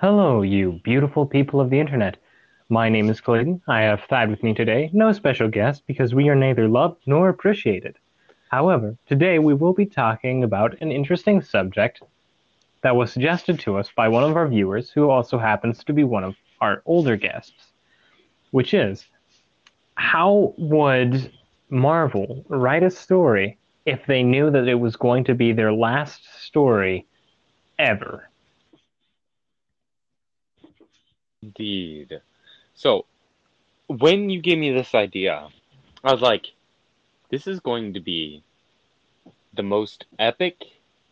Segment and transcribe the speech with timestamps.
[0.00, 2.16] Hello, you beautiful people of the internet.
[2.70, 3.60] My name is Clayton.
[3.68, 4.88] I have Thad with me today.
[4.94, 7.98] No special guest because we are neither loved nor appreciated.
[8.48, 12.00] However, today we will be talking about an interesting subject
[12.82, 16.02] that was suggested to us by one of our viewers who also happens to be
[16.02, 17.66] one of our older guests,
[18.52, 19.04] which is
[19.96, 21.30] how would
[21.68, 26.22] Marvel write a story if they knew that it was going to be their last
[26.42, 27.06] story
[27.78, 28.29] ever?
[31.42, 32.20] Indeed.
[32.74, 33.06] So,
[33.86, 35.48] when you gave me this idea,
[36.04, 36.46] I was like,
[37.30, 38.42] this is going to be
[39.54, 40.64] the most epic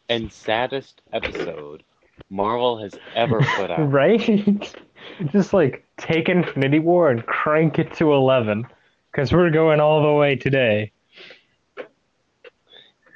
[0.09, 1.83] and saddest episode
[2.31, 3.91] Marvel has ever put out.
[3.91, 4.77] right?
[5.33, 8.67] Just like take Infinity War and crank it to 11
[9.11, 10.93] because we're going all the way today.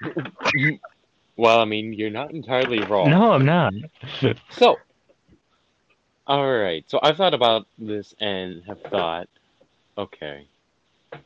[1.36, 3.10] well, I mean, you're not entirely wrong.
[3.10, 3.74] No, I'm not.
[4.50, 4.76] So,
[6.26, 6.84] all right.
[6.88, 9.28] So I've thought about this and have thought,
[9.98, 10.46] okay,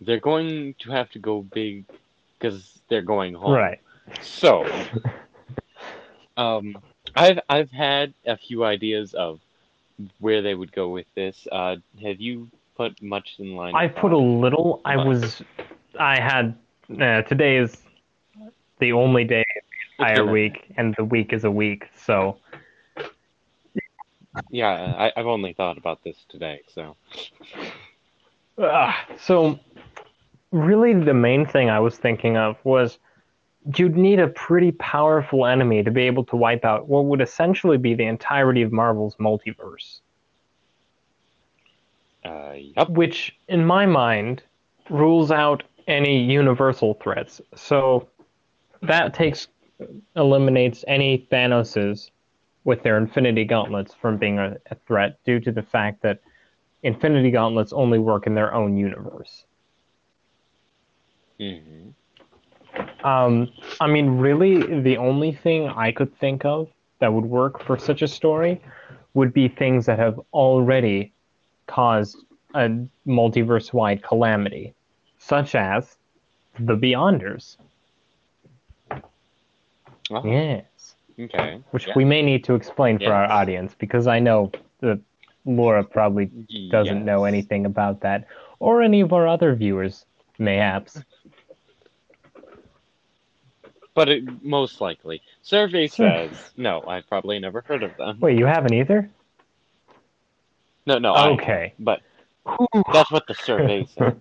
[0.00, 1.84] they're going to have to go big
[2.38, 3.52] because they're going home.
[3.52, 3.80] Right.
[4.20, 4.66] So,
[6.36, 6.76] um,
[7.14, 9.40] I've I've had a few ideas of
[10.20, 11.46] where they would go with this.
[11.50, 13.74] Uh, have you put much in line?
[13.74, 14.80] I put a little.
[14.84, 15.42] I was.
[15.98, 16.56] I had.
[17.00, 17.76] Uh, today is
[18.78, 19.62] the only day of
[19.98, 21.88] the entire week, and the week is a week.
[21.96, 22.36] So
[24.50, 26.96] yeah, I, have only thought about this today, so.
[28.58, 29.58] Uh, so,
[30.50, 32.98] really, the main thing I was thinking of was
[33.76, 37.78] you'd need a pretty powerful enemy to be able to wipe out what would essentially
[37.78, 40.00] be the entirety of Marvel's multiverse.
[42.24, 42.88] Uh, yep.
[42.90, 44.42] Which, in my mind,
[44.90, 47.40] rules out any universal threats.
[47.54, 48.08] So,
[48.82, 49.48] that takes
[50.14, 52.10] eliminates any Thanoses
[52.66, 56.18] with their Infinity Gauntlets from being a, a threat due to the fact that
[56.82, 59.44] Infinity Gauntlets only work in their own universe.
[61.40, 63.06] Mm-hmm.
[63.06, 63.48] Um,
[63.80, 66.68] I mean, really, the only thing I could think of
[66.98, 68.60] that would work for such a story
[69.14, 71.12] would be things that have already
[71.68, 72.24] caused
[72.54, 72.68] a
[73.06, 74.74] multiverse wide calamity,
[75.18, 75.96] such as
[76.58, 77.58] the Beyonders.
[80.10, 80.24] Oh.
[80.24, 80.95] Yes.
[81.18, 81.60] Okay.
[81.70, 81.94] Which yeah.
[81.96, 83.10] we may need to explain for yes.
[83.10, 85.00] our audience because I know that
[85.46, 86.26] Laura probably
[86.70, 87.06] doesn't yes.
[87.06, 88.26] know anything about that,
[88.58, 90.04] or any of our other viewers,
[90.38, 91.00] mayhaps.
[93.94, 95.22] But it, most likely.
[95.42, 96.82] Survey says no.
[96.86, 98.18] I've probably never heard of them.
[98.20, 99.08] Wait, you haven't either?
[100.84, 101.14] No, no.
[101.14, 101.72] Okay.
[101.72, 102.00] I, but
[102.92, 104.14] that's what the survey says.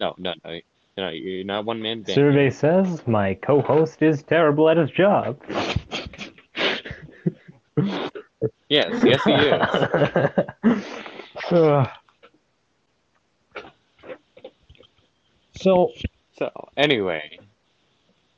[0.00, 0.60] no, no, no.
[0.96, 2.14] No, you're not one man band.
[2.14, 5.40] Survey says my co-host is terrible at his job.
[8.74, 10.84] Yes, yes, he is.
[15.56, 15.90] so,
[16.36, 17.38] so anyway.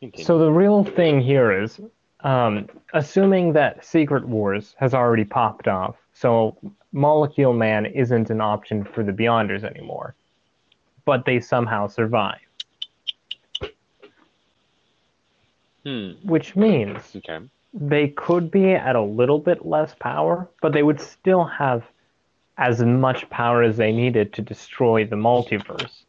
[0.00, 0.24] Continue.
[0.24, 1.80] So the real thing here is,
[2.20, 6.56] um, assuming that Secret Wars has already popped off, so
[6.92, 10.14] Molecule Man isn't an option for the Beyonders anymore,
[11.04, 12.38] but they somehow survive.
[15.84, 16.12] Hmm.
[16.24, 17.38] Which means okay.
[17.78, 21.84] They could be at a little bit less power, but they would still have
[22.58, 26.04] as much power as they needed to destroy the multiverse.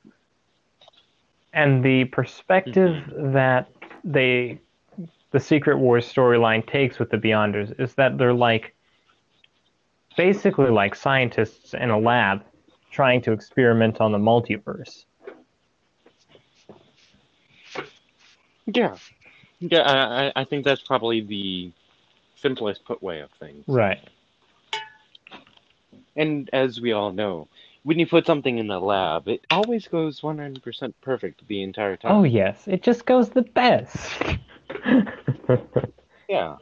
[1.54, 3.34] And the perspective mm-hmm.
[3.34, 3.70] that
[4.04, 4.60] they
[5.32, 8.74] the Secret Wars storyline takes with the Beyonders is that they're like
[10.16, 12.44] basically like scientists in a lab
[12.92, 15.04] trying to experiment on the multiverse.
[18.66, 18.96] Yeah.
[19.60, 19.82] Yeah,
[20.36, 21.72] I, I think that's probably the
[22.36, 23.64] simplest put way of things.
[23.68, 24.00] Right.
[26.16, 27.48] And as we all know,
[27.84, 32.12] when you put something in the lab, it always goes 100% perfect the entire time.
[32.12, 32.64] Oh, yes.
[32.68, 33.98] It just goes the best.
[36.28, 36.58] yeah.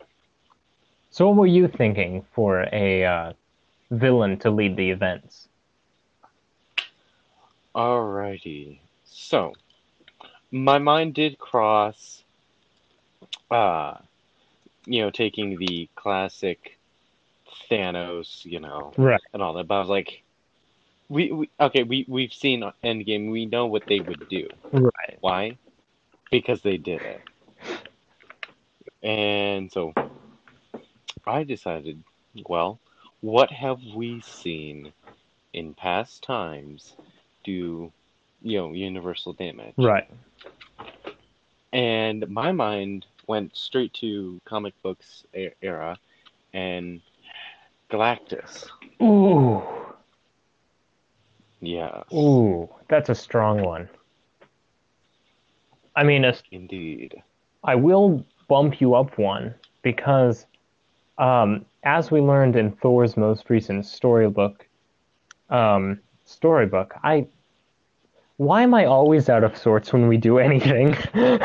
[1.09, 3.33] So, what were you thinking for a uh,
[3.89, 5.47] villain to lead the events?
[7.73, 8.79] Alrighty.
[9.05, 9.53] So,
[10.51, 12.24] my mind did cross
[13.51, 13.95] uh
[14.85, 16.77] you know, taking the classic
[17.69, 19.67] Thanos, you know, right, and all that.
[19.67, 20.23] But I was like,
[21.09, 23.31] we, we okay, we we've seen Endgame.
[23.31, 24.47] We know what they would do.
[24.71, 25.17] Right.
[25.19, 25.57] Why?
[26.31, 27.21] Because they did it.
[29.03, 29.93] And so
[31.25, 32.03] I decided,
[32.47, 32.79] well,
[33.21, 34.93] what have we seen
[35.53, 36.95] in past times
[37.43, 37.91] do,
[38.41, 39.75] you know, universal damage?
[39.77, 40.09] Right.
[41.71, 45.25] And my mind went straight to comic books
[45.61, 45.97] era,
[46.53, 47.01] and
[47.89, 48.65] Galactus.
[49.01, 49.61] Ooh,
[51.61, 52.05] Yes.
[52.13, 53.89] ooh, that's a strong one.
[55.95, 57.15] I mean, a Indeed.
[57.63, 60.45] I will bump you up one because,
[61.17, 64.67] um, as we learned in Thor's most recent storybook,
[65.49, 67.27] um, storybook, I.
[68.37, 70.95] Why am I always out of sorts when we do anything?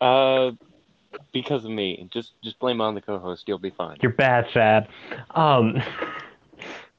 [0.00, 0.52] Uh,
[1.32, 2.08] because of me.
[2.10, 3.44] Just just blame on the co-host.
[3.46, 3.96] You'll be fine.
[4.00, 4.88] You're bad, Chad.
[5.30, 5.82] Um,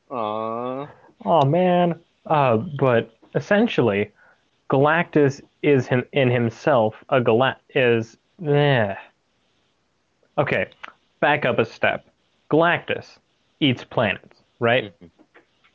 [0.09, 0.89] Aww.
[1.25, 1.99] oh man.
[2.25, 4.11] Uh, but essentially,
[4.69, 8.17] Galactus is him in himself a gala is.
[8.45, 8.95] Eh.
[10.37, 10.67] Okay,
[11.19, 12.05] back up a step.
[12.49, 13.17] Galactus
[13.59, 14.93] eats planets, right?
[15.01, 15.09] Mhm.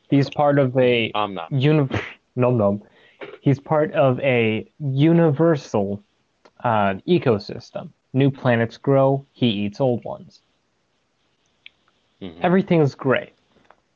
[0.09, 1.51] He's part of a I'm not.
[1.51, 1.89] uni-
[2.35, 2.81] nom nom.
[3.41, 6.01] He's part of a universal
[6.63, 7.89] uh, ecosystem.
[8.13, 10.41] New planets grow, he eats old ones.
[12.21, 12.39] Mhm.
[12.41, 13.33] Everything's great.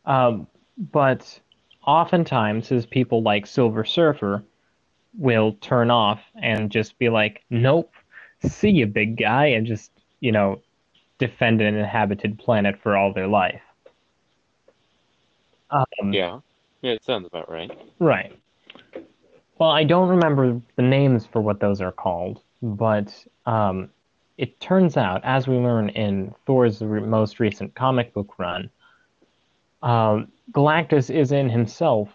[0.05, 0.47] Um,
[0.91, 1.39] but
[1.85, 4.43] oftentimes, his people like Silver Surfer
[5.17, 7.91] will turn off and just be like, nope,
[8.41, 10.61] see you, big guy, and just, you know,
[11.17, 13.61] defend an inhabited planet for all their life.
[15.71, 16.39] Um, Yeah.
[16.81, 17.69] Yeah, it sounds about right.
[17.99, 18.33] Right.
[19.57, 23.13] Well, I don't remember the names for what those are called, but
[23.45, 23.89] um,
[24.37, 28.69] it turns out, as we learn in Thor's re- most recent comic book run,
[29.81, 32.09] um, Galactus is in himself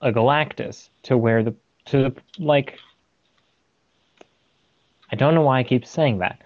[0.00, 1.54] a Galactus to where the
[1.86, 2.78] to the like.
[5.12, 6.40] I don't know why I keep saying that,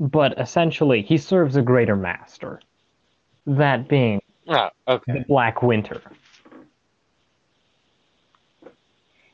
[0.00, 2.60] but essentially he serves a greater master.
[3.46, 5.24] That being Ah, the.
[5.28, 6.02] Black Winter.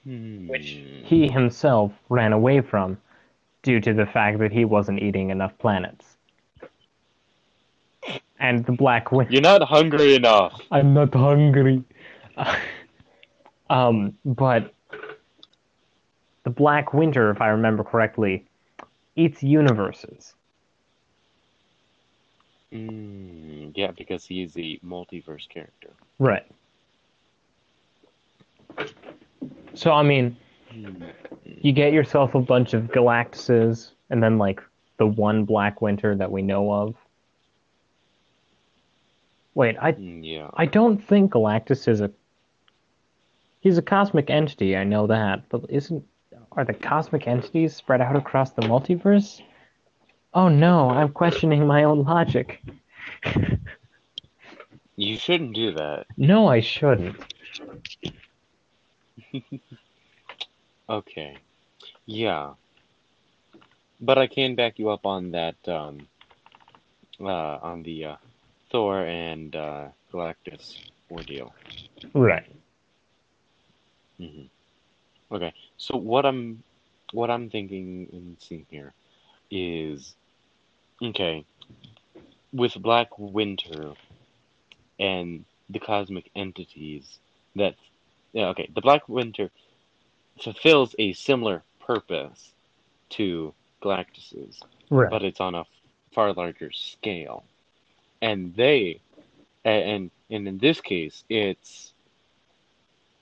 [0.04, 0.46] Hmm.
[0.46, 2.96] which he himself ran away from
[3.66, 6.06] due to the fact that he wasn't eating enough planets.
[8.38, 9.32] And the Black Winter.
[9.32, 10.60] You're not hungry enough.
[10.70, 11.82] I'm not hungry.
[13.70, 14.72] um, but
[16.44, 18.44] the Black Winter, if I remember correctly,
[19.16, 20.34] eats universes.
[22.72, 25.90] Mm, yeah, because he's a multiverse character.
[26.20, 26.46] Right.
[29.74, 30.36] So, I mean.
[31.44, 34.60] You get yourself a bunch of Galactuses, and then, like,
[34.98, 36.94] the one Black Winter that we know of.
[39.54, 40.50] Wait, I Yeah.
[40.54, 42.10] I don't think Galactus is a.
[43.60, 46.04] He's a cosmic entity, I know that, but isn't.
[46.52, 49.42] Are the cosmic entities spread out across the multiverse?
[50.32, 52.62] Oh no, I'm questioning my own logic.
[54.96, 56.06] You shouldn't do that.
[56.16, 57.16] No, I shouldn't.
[60.88, 61.38] Okay.
[62.04, 62.54] Yeah.
[64.00, 66.06] But I can back you up on that, um,
[67.20, 68.16] uh, on the, uh,
[68.70, 70.78] Thor and, uh, Galactus
[71.10, 71.54] ordeal.
[72.14, 72.46] Right.
[74.20, 75.34] Mm-hmm.
[75.34, 75.54] Okay.
[75.76, 76.62] So what I'm,
[77.12, 78.92] what I'm thinking and seeing here
[79.50, 80.14] is,
[81.02, 81.44] okay,
[82.52, 83.94] with Black Winter
[84.98, 87.18] and the cosmic entities
[87.56, 87.74] that,
[88.32, 89.50] yeah, okay, the Black Winter
[90.40, 92.52] fulfills a similar purpose
[93.10, 94.60] to Galactus's,
[94.90, 95.10] Right.
[95.10, 95.64] but it's on a
[96.12, 97.44] far larger scale.
[98.22, 99.00] And they,
[99.64, 101.92] and and in this case, it's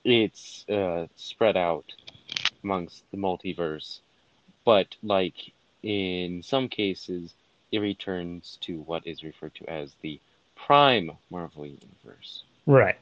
[0.05, 1.85] it's uh, spread out
[2.63, 4.01] amongst the multiverse,
[4.65, 7.35] but like in some cases,
[7.73, 10.21] it returns to what is referred to as the
[10.55, 12.45] prime Marvel universe.
[12.67, 12.97] Right.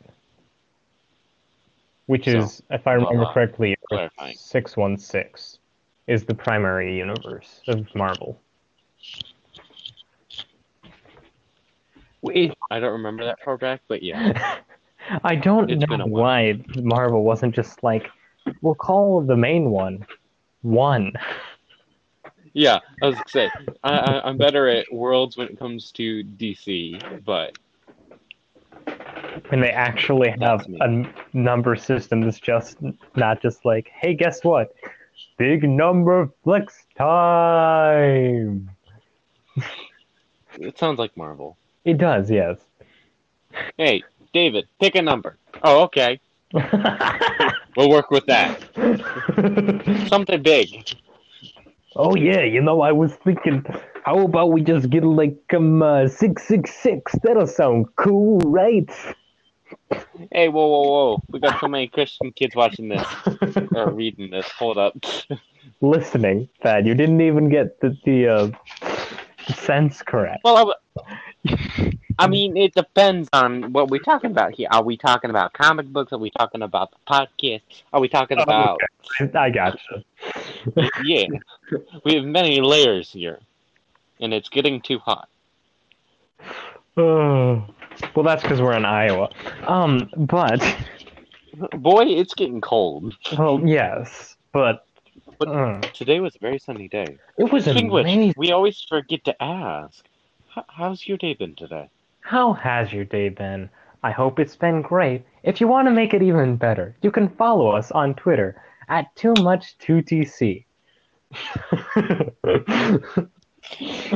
[2.07, 4.37] Which So, is, if I remember uh, correctly, clarifying.
[4.37, 5.61] 616
[6.07, 8.41] is the primary universe of Marvel.
[12.25, 14.59] It, I don't remember that far back, but yeah.
[15.25, 18.09] I don't It's know why Marvel wasn't just like,
[18.61, 20.07] we'll call the main one
[20.63, 21.13] one.
[22.55, 23.51] Yeah, I was gonna say
[23.83, 27.59] I, I, I'm better at worlds when it comes to DC, but
[29.53, 31.05] When they actually have a
[31.35, 32.79] number system that's just
[33.17, 34.75] not just like, hey, guess what?
[35.37, 38.71] Big number flex time.
[40.59, 41.59] it sounds like Marvel.
[41.85, 42.61] It does, yes.
[43.77, 45.37] Hey, David, pick a number.
[45.63, 46.19] Oh, okay.
[47.77, 48.59] We'll work with that.
[50.09, 50.95] Something big.
[51.97, 53.65] oh yeah, you know, I was thinking,
[54.05, 57.13] how about we just get like um uh, six six six?
[57.23, 58.91] That'll sound cool, right?
[60.31, 61.23] Hey, whoa, whoa, whoa.
[61.29, 63.07] We got so many Christian kids watching this
[63.75, 64.47] or reading this.
[64.59, 64.97] Hold up.
[65.81, 68.51] Listening, Thad, you didn't even get the the uh,
[69.55, 70.41] sense correct.
[70.45, 70.75] Well,
[72.19, 74.69] I, mean, it depends on what we're talking about here.
[74.71, 76.13] Are we talking about comic books?
[76.13, 77.63] Are we talking about the podcast?
[77.93, 78.81] Are we talking Oh, about?
[79.35, 80.05] I gotcha.
[81.05, 81.27] Yeah,
[82.05, 83.41] we have many layers here,
[84.21, 85.29] and it's getting too hot.
[86.95, 87.65] Oh,
[88.15, 89.31] well, that's because we're in Iowa.
[89.67, 90.61] Um, but
[91.79, 93.15] Boy, it's getting cold.
[93.39, 94.87] well, yes, but
[95.39, 97.17] But- uh, Today was a very sunny day.
[97.39, 98.35] it was which, amazing.
[98.37, 100.05] we always forget to ask,
[100.69, 101.89] how's your day been today?
[102.21, 103.69] How has your day been?
[104.05, 105.25] I hope it's been great.
[105.43, 109.15] If you want to make it even better, you can follow us on Twitter at
[109.17, 110.65] too much 2tc.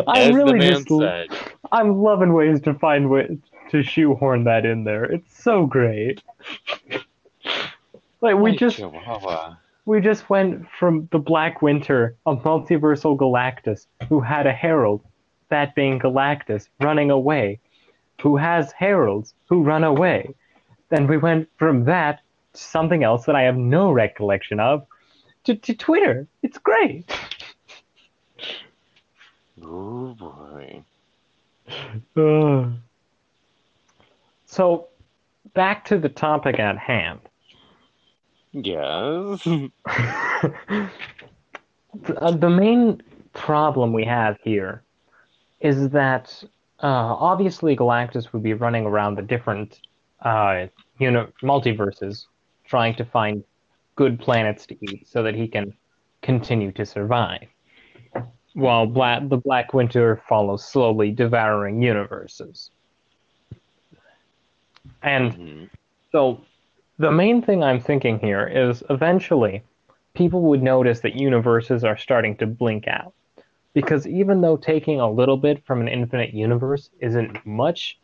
[0.06, 1.28] I As really just said,
[1.72, 3.38] I'm loving ways to find ways
[3.70, 5.04] to shoehorn that in there.
[5.04, 6.22] It's so great.
[8.20, 8.80] Like we just
[9.84, 15.02] we just went from the Black Winter, of multiversal Galactus who had a herald,
[15.48, 17.60] that being Galactus, running away,
[18.20, 20.34] who has heralds who run away.
[20.88, 22.20] Then we went from that
[22.54, 24.86] to something else that I have no recollection of,
[25.44, 26.26] to, to Twitter.
[26.42, 27.10] It's great.
[29.62, 30.82] Oh boy.
[32.16, 32.72] Ugh.
[34.56, 34.88] So,
[35.52, 37.20] back to the topic at hand.
[38.52, 39.44] Yes.
[39.44, 39.70] the,
[42.16, 43.02] uh, the main
[43.34, 44.82] problem we have here
[45.60, 46.42] is that
[46.82, 49.80] uh, obviously Galactus would be running around the different
[50.22, 52.24] uh, multiverses
[52.64, 53.44] trying to find
[53.94, 55.74] good planets to eat so that he can
[56.22, 57.46] continue to survive.
[58.54, 62.70] While Bla- the Black Winter follows slowly devouring universes.
[65.06, 65.70] And Mhm.
[66.12, 66.42] so
[66.98, 69.62] the main thing I'm thinking here is eventually
[70.14, 73.14] people would notice that universes are starting to blink out.
[73.74, 77.98] Because even though taking a little bit from an infinite universe isn't much,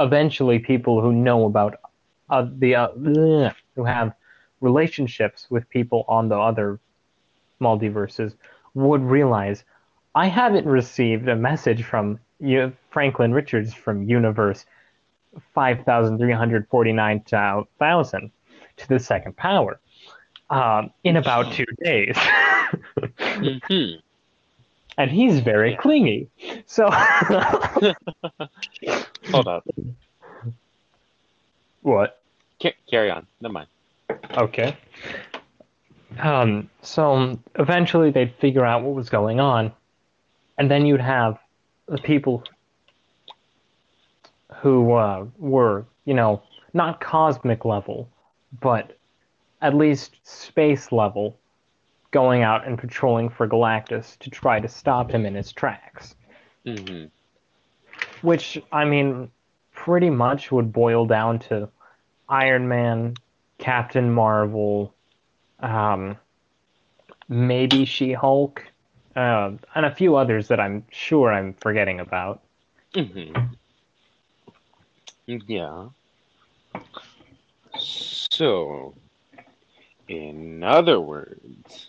[0.00, 1.76] eventually people who know about
[2.30, 4.14] uh, the uh, bleh, who have
[4.60, 6.80] relationships with people on the other
[7.60, 8.34] multiverses
[8.74, 9.64] would realize
[10.14, 14.66] I haven't received a message from you, Franklin Richards from universe
[15.56, 18.30] 5,349,000
[18.76, 19.78] to the second power
[20.50, 22.16] um, in about two days.
[23.18, 24.00] Mhm.
[24.98, 26.28] and he's very clingy.
[26.66, 26.90] So,
[29.30, 29.64] Hold up.
[31.82, 32.20] what?
[32.62, 33.26] Ca- carry on.
[33.40, 33.68] Never mind.
[34.36, 34.76] Okay.
[36.18, 39.72] Um, so eventually they'd figure out what was going on,
[40.58, 41.38] and then you'd have
[41.88, 42.44] the people
[44.62, 46.40] who uh, were, you know,
[46.72, 48.08] not cosmic level,
[48.60, 48.96] but
[49.60, 51.36] at least space level,
[52.12, 56.14] going out and patrolling for Galactus to try to stop him in his tracks.
[56.64, 57.06] hmm
[58.20, 59.32] Which, I mean,
[59.72, 61.68] pretty much would boil down to
[62.28, 63.14] Iron Man,
[63.58, 64.94] Captain Marvel,
[65.58, 66.16] um,
[67.28, 68.62] maybe She Hulk,
[69.16, 72.42] uh, and a few others that I'm sure I'm forgetting about.
[72.94, 73.32] hmm
[75.26, 75.88] Yeah.
[77.78, 78.94] So,
[80.08, 81.88] in other words,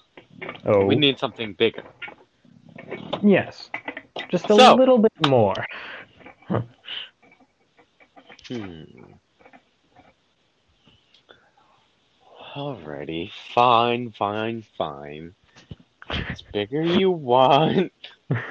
[0.66, 1.84] Oh, we need something bigger.
[3.22, 3.70] yes.
[4.30, 5.56] Just a So- little bit more.
[8.48, 8.84] Hmm.
[12.56, 15.34] Alrighty, fine, fine, fine.
[16.10, 17.92] It's bigger you want,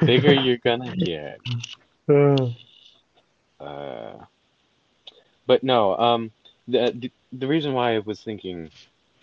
[0.00, 1.38] bigger you're gonna get.
[2.08, 2.48] Uh,
[3.60, 4.24] Uh,
[5.46, 6.30] but no, um,
[6.68, 8.70] the, the the reason why I was thinking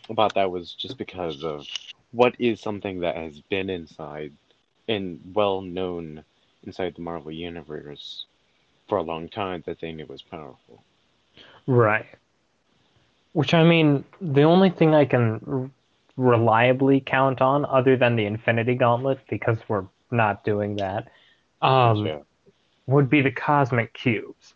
[0.09, 1.67] about that was just because of
[2.11, 4.33] what is something that has been inside
[4.87, 6.23] and well known
[6.63, 8.25] inside the Marvel universe
[8.87, 10.83] for a long time that they knew was powerful.
[11.67, 12.05] right.
[13.33, 15.71] Which, I mean, the only thing I can
[16.17, 21.07] reliably count on, other than the Infinity Gauntlet, because we're not doing that,
[21.61, 22.23] um, Yeah.
[22.87, 24.55] would be the cosmic cubes,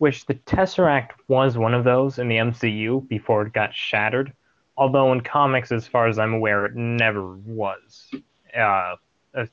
[0.00, 4.32] which the Tesseract was one of those in the MCU before it got shattered.
[4.78, 8.10] Although in comics, as far as I'm aware, it never was
[8.56, 8.96] uh,
[9.34, 9.48] a,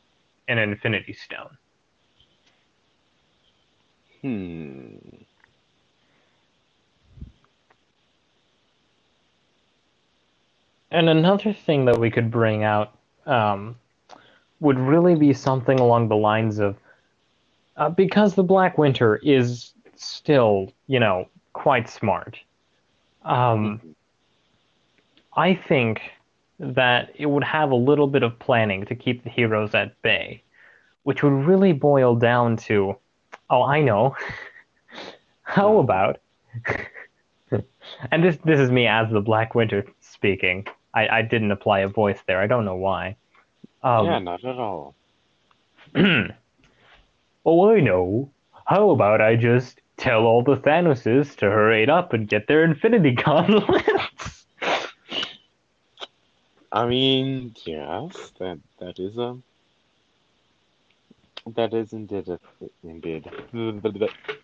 [0.48, 1.58] an Infinity Stone.
[4.22, 4.96] Hmm.
[10.92, 12.94] And another thing that we could bring out
[13.26, 13.76] um,
[14.62, 16.78] would really be something along the lines of
[17.76, 22.40] uh, because the Black Winter is still, you know, quite smart.
[23.24, 23.96] Um,
[25.36, 26.02] I think
[26.60, 30.42] that it would have a little bit of planning to keep the heroes at bay,
[31.04, 32.96] which would really boil down to,
[33.50, 34.16] oh, I know,
[35.48, 36.20] How about?
[38.12, 40.68] and this this is me as the Black Winter speaking.
[40.94, 42.42] I, I didn't apply a voice there.
[42.42, 43.16] I don't know why.
[43.82, 44.94] Um, yeah, not at all.
[45.96, 48.30] oh, I know.
[48.66, 52.64] How about I just tell all the Thanoses to hurry it up and get their
[52.64, 54.46] Infinity Gauntlets?
[56.72, 59.38] I mean, yes, that that is a
[61.56, 62.40] that is indeed a,
[62.84, 63.26] indeed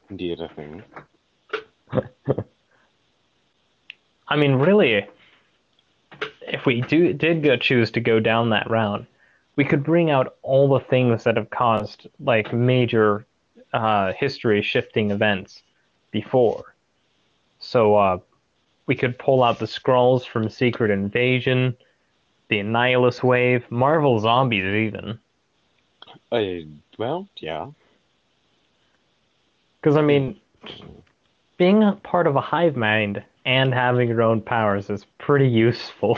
[0.09, 0.83] indeed a thing.
[4.27, 5.05] I mean, really,
[6.41, 9.05] if we do did go choose to go down that route,
[9.55, 13.25] we could bring out all the things that have caused like major
[13.73, 15.63] uh, history shifting events
[16.11, 16.75] before.
[17.59, 18.17] So uh,
[18.85, 21.75] we could pull out the scrolls from Secret Invasion,
[22.49, 25.19] the Annihilus Wave, Marvel Zombies, even.
[26.31, 27.67] Uh, well, yeah.
[29.81, 30.39] Because I mean,
[31.57, 36.17] being a part of a hive mind and having your own powers is pretty useful.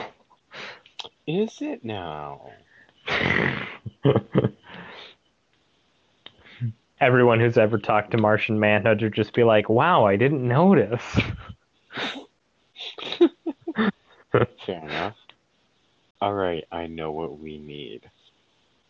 [1.27, 2.49] Is it now?
[7.01, 11.03] Everyone who's ever talked to Martian Manhunter just be like, "Wow, I didn't notice."
[14.65, 15.15] Fair enough.
[16.21, 18.01] All right, I know what we need.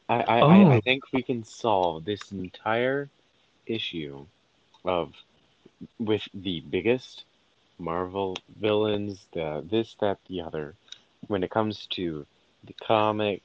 [0.07, 0.49] I I, Oh.
[0.49, 3.09] I, I think we can solve this entire
[3.65, 4.25] issue
[4.83, 5.13] of
[5.99, 7.25] with the biggest
[7.79, 10.75] Marvel villains, the this, that, the other,
[11.27, 12.25] when it comes to
[12.63, 13.41] the comic,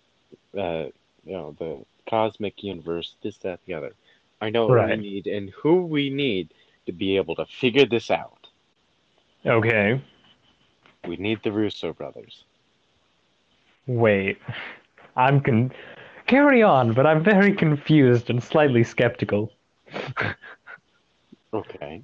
[0.57, 0.87] uh,
[1.25, 3.93] you know, the cosmic universe, this, that, the other.
[4.41, 4.99] I know what Right.
[4.99, 6.53] we need and who we need
[6.87, 8.49] to be able to figure this out.
[9.47, 10.01] okay,
[11.07, 12.45] We need the Russo brothers.
[13.87, 14.39] wait,
[15.17, 15.73] I'm con.
[16.27, 19.53] Carry on, but I'm very confused and slightly skeptical.
[21.53, 22.03] Okay.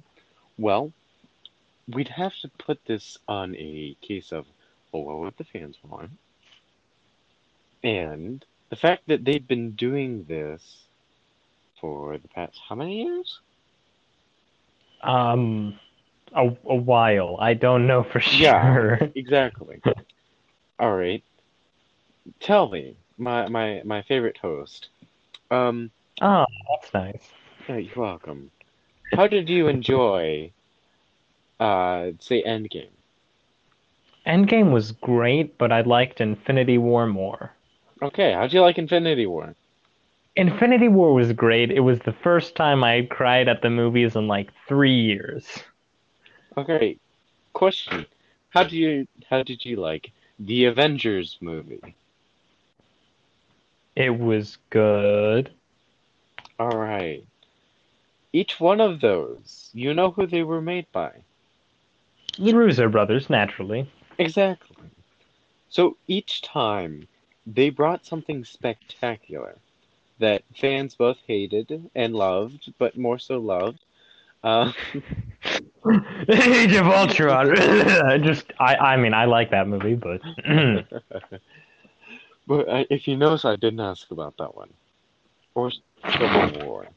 [0.57, 0.91] Well,
[1.87, 4.45] we'd have to put this on a case of,
[4.93, 6.11] oh, well, what would the fans want?
[7.83, 10.86] And the fact that they've been doing this
[11.79, 13.39] for the past how many years?
[15.03, 15.79] Um,
[16.33, 17.37] a, a while.
[17.39, 18.99] I don't know for sure.
[18.99, 19.07] Yeah.
[19.15, 19.81] Exactly.
[20.79, 21.23] All right.
[22.39, 24.89] Tell me, my my my favorite host.
[25.51, 27.33] Um, Oh, that's nice.
[27.67, 28.51] yeah, you're welcome.
[29.13, 30.51] How did you enjoy,
[31.59, 32.91] uh, say Endgame?
[34.27, 37.53] Endgame was great, but I liked Infinity War more.
[38.01, 39.55] Okay, how'd you like Infinity War?
[40.37, 41.71] Infinity War was great.
[41.71, 45.63] It was the first time I cried at the movies in like three years.
[46.55, 46.99] Okay,
[47.53, 48.05] question.
[48.49, 51.95] How do you how did you like the Avengers movie?
[53.95, 55.49] It was good.
[56.59, 57.23] All right.
[58.31, 61.13] Each one of those, you know who they were made by.
[62.37, 63.89] The Russo brothers, naturally.
[64.19, 64.75] Exactly.
[65.69, 67.07] So each time
[67.47, 69.57] they brought something spectacular
[70.19, 73.79] that fans both hated and loved, but more so loved.
[74.43, 74.71] Uh,
[76.29, 77.55] Age of Ultron.
[78.23, 80.21] Just, I, I mean, I like that movie, but
[82.47, 84.69] but uh, if you notice, I didn't ask about that one.
[85.55, 86.87] Or Civil War.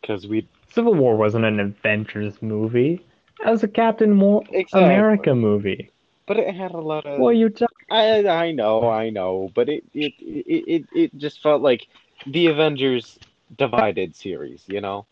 [0.00, 3.04] Because we Civil War wasn't an Avengers movie.
[3.42, 4.84] That was a Captain Mo- Exactly.
[4.84, 5.90] America movie.
[6.26, 7.18] But it had a lot of.
[7.20, 7.72] Well, you talk.
[7.90, 11.88] I I know, I know, but it it it it, it just felt like
[12.26, 13.18] the Avengers
[13.56, 15.06] divided series, you know.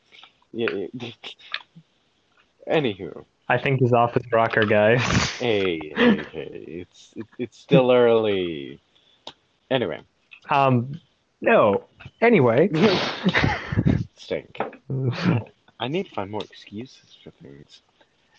[0.53, 0.87] Yeah.
[2.69, 5.01] Anywho, I think he's off his rocker, guys.
[5.39, 8.81] hey, hey, hey, it's it, it's still early.
[9.71, 10.01] Anyway,
[10.51, 11.01] Um,
[11.41, 11.85] no.
[12.21, 12.69] Anyway.
[14.17, 14.59] stink.
[15.81, 17.81] I need to find more excuses for things.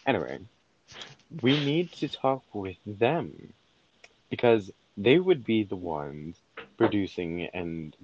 [0.05, 0.39] Anyway,
[1.41, 3.53] we need to talk with them
[4.29, 6.37] because they would be the ones
[6.77, 7.95] producing and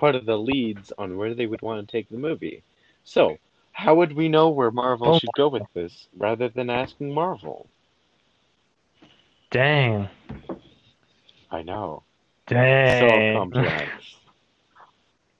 [0.00, 2.62] part of the leads on where they would want to take the movie.
[3.04, 3.36] So,
[3.72, 7.68] how would we know where Marvel Oh should go with this rather than asking Marvel?
[9.50, 10.08] Dang.
[11.50, 12.02] I know.
[12.46, 13.34] Dang.
[13.34, 13.88] So complex.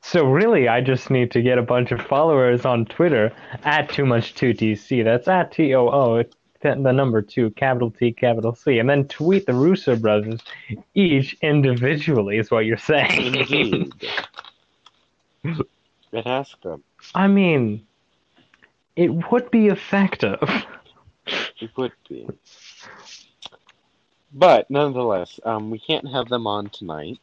[0.02, 4.04] So really, I just need to get a bunch of followers on Twitter at too
[4.04, 5.04] much two TC.
[5.04, 6.24] That's at T O O,
[6.62, 10.40] the the number two, capital T, capital C, and then tweet the Russo brothers
[10.94, 12.38] each individually.
[12.38, 13.36] Is what you're saying?
[13.36, 13.92] Indeed.
[15.44, 16.82] and ask them.
[17.14, 17.86] I mean,
[18.96, 20.40] it would be effective.
[21.60, 22.26] It would be.
[24.32, 27.20] But nonetheless, um, we can't have them on tonight.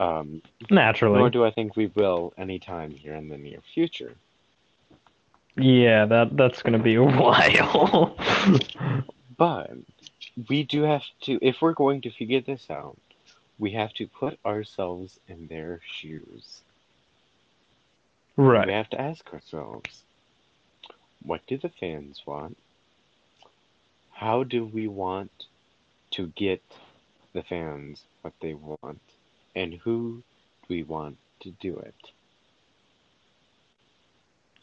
[0.00, 1.18] Um, Naturally.
[1.18, 4.16] nor do I think we will anytime here in the near future.
[5.56, 8.16] Yeah, that that's gonna be a while.
[9.36, 9.70] But
[10.48, 12.96] we do have to, if we're going to figure this out,
[13.58, 16.62] we have to put ourselves in their shoes.
[18.66, 20.02] We have to ask ourselves,
[21.22, 22.56] what do the fans want?
[24.10, 25.30] How do we want
[26.12, 26.62] to get
[27.32, 29.00] the fans what they want?
[29.54, 30.22] And who
[30.62, 31.94] do we want to do it?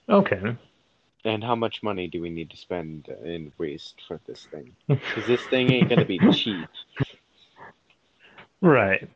[0.08, 0.55] Okay.
[1.25, 4.75] And how much money do we need to spend and waste for this thing?
[4.88, 6.67] Because this thing ain't gonna be cheap.
[8.62, 9.10] Right.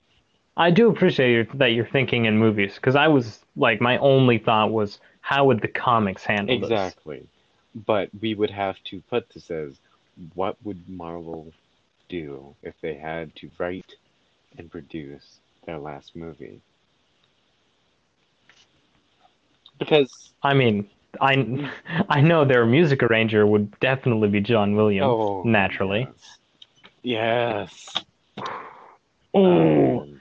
[0.55, 4.37] I do appreciate your, that you're thinking in movies because I was like, my only
[4.37, 6.69] thought was, how would the comics handle this?
[6.69, 7.25] Exactly.
[7.87, 9.79] But we would have to put this as
[10.35, 11.51] what would Marvel
[12.07, 13.95] do if they had to write
[14.57, 16.61] and produce their last movie?
[19.79, 20.87] Because I mean,
[21.19, 21.71] I
[22.09, 26.07] I know their music arranger would definitely be John Williams, oh naturally.
[27.01, 27.91] Yes.
[29.33, 30.01] Oh.
[30.01, 30.12] Um,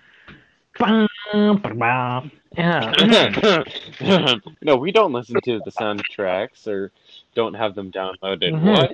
[2.56, 3.64] Yeah.
[4.62, 6.92] no, we don't listen to the soundtracks or
[7.34, 8.52] don't have them downloaded.
[8.52, 8.62] Mhm.
[8.62, 8.92] What?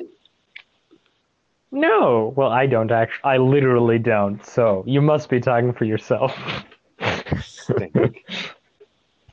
[1.70, 2.32] No.
[2.36, 3.24] Well, I don't actually.
[3.24, 4.44] I literally don't.
[4.44, 6.36] So you must be talking for yourself.
[7.42, 8.24] Stink.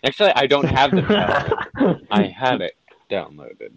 [0.03, 2.07] Actually, I don't have them downloaded.
[2.11, 2.75] I had it
[3.09, 3.71] downloaded.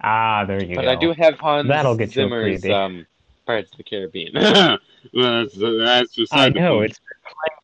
[0.00, 0.90] ah, there you But go.
[0.90, 3.06] I do have Hans That'll get you Zimmer's um,
[3.50, 4.32] Pirates of the Caribbean.
[4.32, 4.78] well,
[5.12, 6.90] that's, that's I beside the know point.
[6.92, 7.58] it's been playing,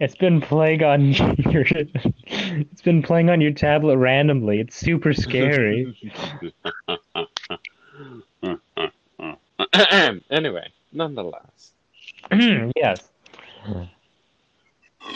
[0.00, 1.12] it's been playing on
[1.52, 1.64] your
[2.26, 4.58] it's been playing on your tablet randomly.
[4.58, 5.96] It's super scary.
[10.30, 11.70] anyway, nonetheless.
[12.74, 13.10] yes.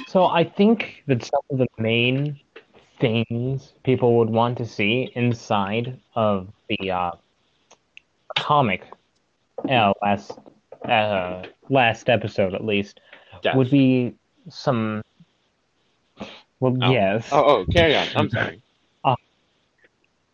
[0.07, 2.39] So I think that some of the main
[3.01, 7.11] things people would want to see inside of the uh,
[8.39, 8.85] comic
[9.69, 10.39] uh, last
[10.85, 13.01] uh, last episode at least
[13.43, 13.57] Death.
[13.57, 14.15] would be
[14.49, 15.03] some
[16.61, 16.91] well Oh.
[16.91, 18.09] yes Oh, oh, carry on.
[18.15, 18.61] I'm sorry.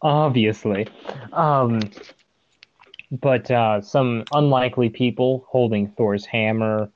[0.02, 0.88] obviously
[1.32, 1.78] um
[3.10, 6.90] but uh some unlikely people holding thor's hammer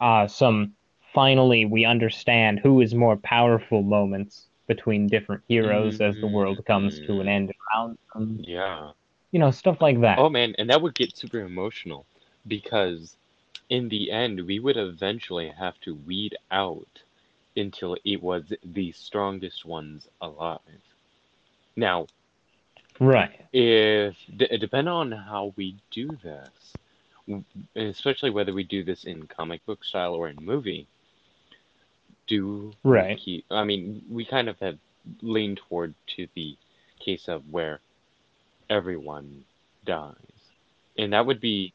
[0.00, 0.74] uh some
[1.14, 7.00] finally we understand who is more powerful moments between different heroes as the world comes
[7.00, 8.90] to an end around them Yeah.
[9.32, 12.06] You know stuff like that Oh man, and that would get super emotional
[12.46, 13.16] because
[13.68, 17.02] in the end we would eventually have to weed out
[17.56, 20.82] until it was the strongest ones alive.
[21.76, 22.08] Now,
[23.00, 26.76] right if d- depending on how we do this,
[27.74, 30.86] especially whether we do this in comic book style or in movie,
[32.26, 33.18] do Right.
[33.18, 34.78] keep- I mean, we kind of have
[35.22, 36.56] leaned toward to the
[36.98, 37.80] case of where
[38.70, 39.44] everyone
[39.84, 40.52] dies,
[40.98, 41.74] and that would be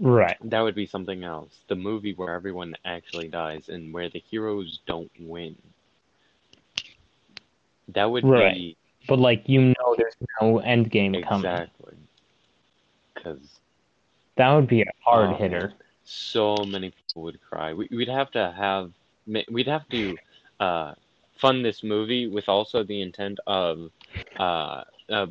[0.00, 1.64] right that would be something else.
[1.68, 5.56] The movie where everyone actually dies and where the heroes don't win.
[7.88, 8.58] That would Right.
[8.58, 8.76] be
[9.08, 11.96] but like you know there's no end game coming exactly
[13.14, 13.60] because
[14.36, 17.72] that would be a hard Oh, hitter so many people would cry.
[17.74, 18.92] We, we'd have to have
[19.50, 20.18] we'd have to
[20.60, 20.94] uh,
[21.40, 23.90] fund this movie with also the intent of
[24.38, 25.26] uh, uh,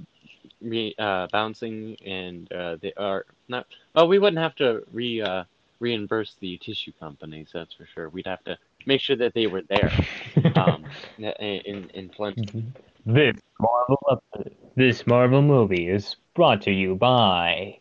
[0.64, 3.68] re, uh, bouncing and uh, the are not.
[3.96, 5.44] Oh, we wouldn't have to re uh,
[5.80, 7.50] reimburse the tissue companies.
[7.54, 8.10] That's for sure.
[8.10, 9.92] We'd have to make sure that they were there.
[10.56, 10.86] Um,
[11.18, 12.66] in in plenty.
[13.06, 14.22] This Marvel
[14.76, 17.80] this Marvel movie is brought to you by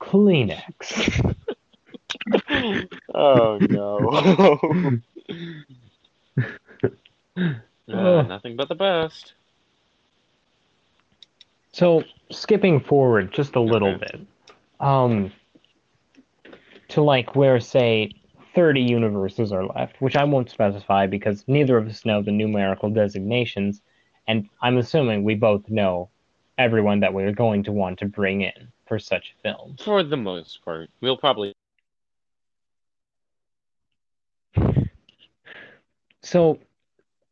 [0.00, 1.34] Kleenex.
[3.14, 5.00] Oh no.
[7.88, 9.34] Uh, nothing but the best.
[11.72, 14.06] So skipping forward just a little Okay.
[14.12, 14.26] bit,
[14.80, 15.32] um,
[16.88, 18.10] to like where say
[18.54, 22.90] 30 universes are left, which I won't specify because neither of us know the numerical
[22.90, 23.80] designations,
[24.26, 26.10] and I'm assuming we both know
[26.58, 29.76] everyone that we're going to want to bring in for such a film.
[29.82, 31.54] For the most part, we'll probably.
[36.22, 36.58] So,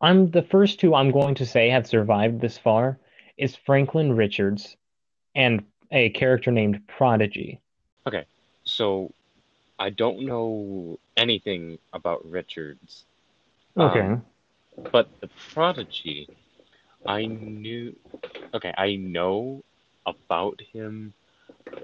[0.00, 2.98] I'm the first two I'm going to say have survived this far
[3.38, 4.76] is Franklin Richards
[5.34, 7.60] and a character named Prodigy.
[8.06, 8.24] Okay,
[8.64, 9.12] so,
[9.78, 13.04] I don't know anything about Richards,
[13.78, 14.00] Okay.
[14.00, 14.24] Um,
[14.92, 16.28] but the Prodigy,
[17.06, 17.94] I knew.
[18.54, 19.62] Okay, I know
[20.06, 21.12] about him.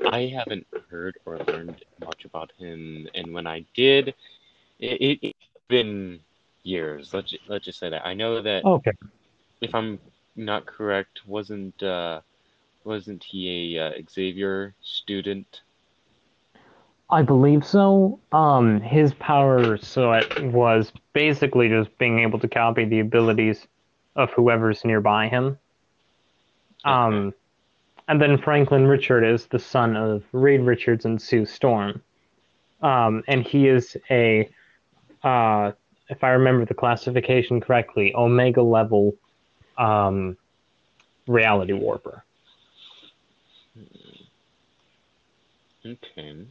[0.07, 4.09] I haven't heard or learned much about him, and when I did,
[4.81, 6.21] it, it, it's been
[6.63, 7.13] years.
[7.15, 8.93] Let's let's just say that I know that okay.
[9.61, 9.99] if I'm
[10.37, 12.21] not correct, wasn't uh,
[12.85, 15.63] wasn't he a uh, Xavier student?
[17.11, 18.19] I believe so.
[18.33, 23.67] Um, his power set was basically just being able to copy the abilities
[24.17, 25.59] of whoever's nearby him.
[26.85, 27.35] Um,
[28.09, 32.03] and then Franklin Richard is the son of Reed Richards and Sue Storm.
[32.83, 34.49] Um, and he is a,
[35.23, 35.73] uh,
[36.09, 39.15] if I remember the classification correctly, Omega level
[39.79, 40.37] um,
[41.27, 42.25] reality warper.
[45.87, 46.47] Okay.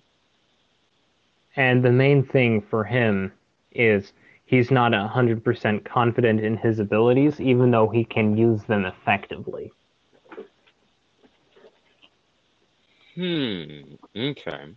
[1.55, 3.31] And the main thing for him
[3.71, 4.13] is
[4.45, 9.71] he's not 100% confident in his abilities, even though he can use them effectively.
[13.15, 13.95] Hmm.
[14.15, 14.75] Okay.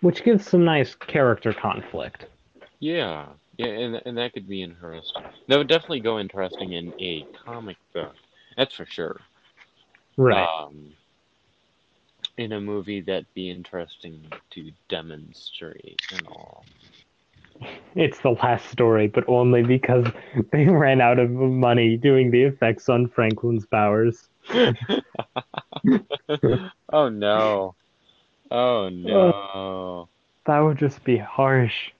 [0.00, 2.26] Which gives some nice character conflict.
[2.78, 3.26] Yeah.
[3.58, 5.22] Yeah, and and that could be interesting.
[5.48, 8.14] That would definitely go interesting in a comic book.
[8.56, 9.20] That's for sure.
[10.16, 10.46] Right.
[10.46, 10.92] Um,
[12.36, 16.64] in a movie that'd be interesting to demonstrate and all.
[17.94, 20.06] It's the last story, but only because
[20.52, 24.28] they ran out of money doing the effects on Franklin's powers.
[26.92, 27.74] oh no.
[28.50, 30.08] Oh no.
[30.46, 31.90] That would just be harsh.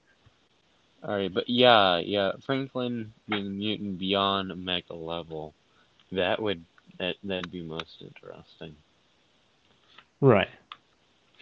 [1.05, 5.55] Alright, but yeah, yeah, Franklin being a mutant beyond Omega level,
[6.13, 6.65] that would
[6.99, 8.75] that that'd be most interesting.
[10.21, 10.49] Right.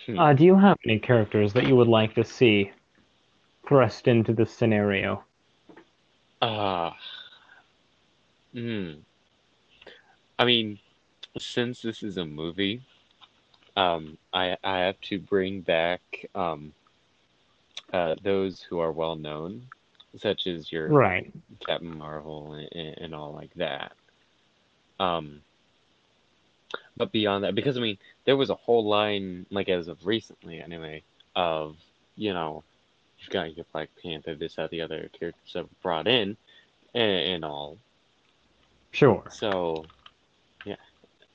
[0.07, 0.19] Hmm.
[0.19, 2.73] Uh, do you have any characters that you would like to see
[3.67, 5.25] thrust into this scenario?
[6.43, 6.97] Ah.
[8.53, 8.93] hmm.
[10.39, 10.79] I mean,
[11.39, 12.83] since this is a movie,
[13.77, 16.01] um, I I have to bring back
[16.35, 16.73] um,
[17.95, 19.63] uh, those who are well known,
[20.17, 21.33] such as your Right.
[21.65, 23.93] Captain Marvel and, and all like that.
[24.99, 25.41] Um,
[26.97, 30.61] but beyond that, because I mean, there was a whole line, like as of recently
[30.61, 31.05] anyway,
[31.37, 31.77] of
[32.17, 32.65] you know,
[33.21, 36.37] you've got your Black Panther, this, that, the other characters that were brought in,
[36.95, 37.79] and, and all.
[38.91, 39.25] Sure.
[39.31, 39.85] So,
[40.65, 40.77] yeah,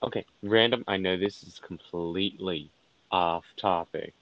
[0.04, 0.84] okay, random.
[0.89, 2.69] I know this is completely
[3.12, 4.13] off topic.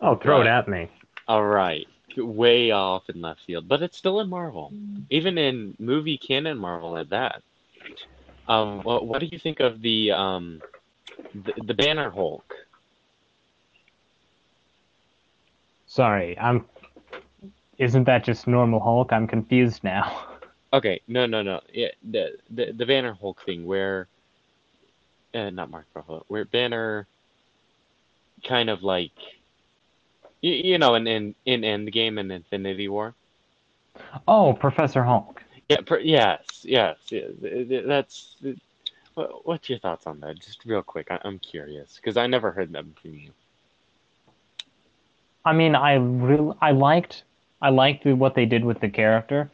[0.00, 0.88] Oh, throw it at me.
[1.28, 1.86] All right,
[2.16, 4.72] way off in left field, but it's still in Marvel,
[5.10, 7.42] even in movie canon Marvel at that.
[8.48, 10.62] Um, what, what do you think of the um,
[11.34, 12.54] the, the Banner Hulk?
[15.86, 16.64] Sorry, I'm.
[17.76, 19.12] Isn't that just normal Hulk?
[19.12, 20.26] I'm confused now.
[20.72, 21.60] Okay, no, no, no.
[21.72, 24.08] Yeah, the the, the Banner Hulk thing where,
[25.34, 27.06] uh, not Mark Ruffalo, where Banner,
[28.44, 29.12] kind of like,
[30.40, 33.14] you, you know, in in in Endgame and Infinity War.
[34.26, 35.42] Oh, Professor Hulk.
[35.68, 37.30] Yeah, per, yes, yes, yes.
[37.40, 38.36] th- th- That's.
[39.14, 40.38] What, what's your thoughts on that?
[40.38, 43.30] Just real quick, I, I'm curious because I never heard them from you.
[45.44, 47.24] I mean, I really, I liked,
[47.60, 49.50] I liked what they did with the character.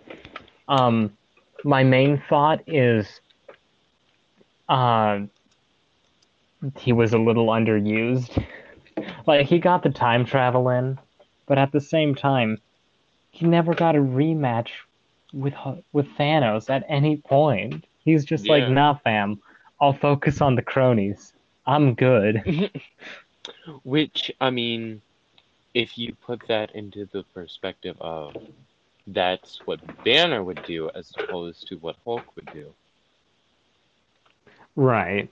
[0.68, 1.16] Um,
[1.64, 3.20] my main thought is,
[4.68, 5.20] uh,
[6.78, 8.44] he was a little underused.
[9.26, 10.98] like he got the time travel in,
[11.46, 12.58] but at the same time,
[13.30, 14.68] he never got a rematch
[15.32, 17.84] with uh, with Thanos at any point.
[18.04, 19.40] He's just like, nah, fam,
[19.80, 21.32] I'll focus on the cronies.
[21.66, 22.70] I'm good.
[23.82, 25.00] Which, I mean,
[25.72, 28.36] if you put that into the perspective of
[29.06, 32.72] that's what Banner would do as opposed to what Hulk would do.
[34.76, 35.30] Right.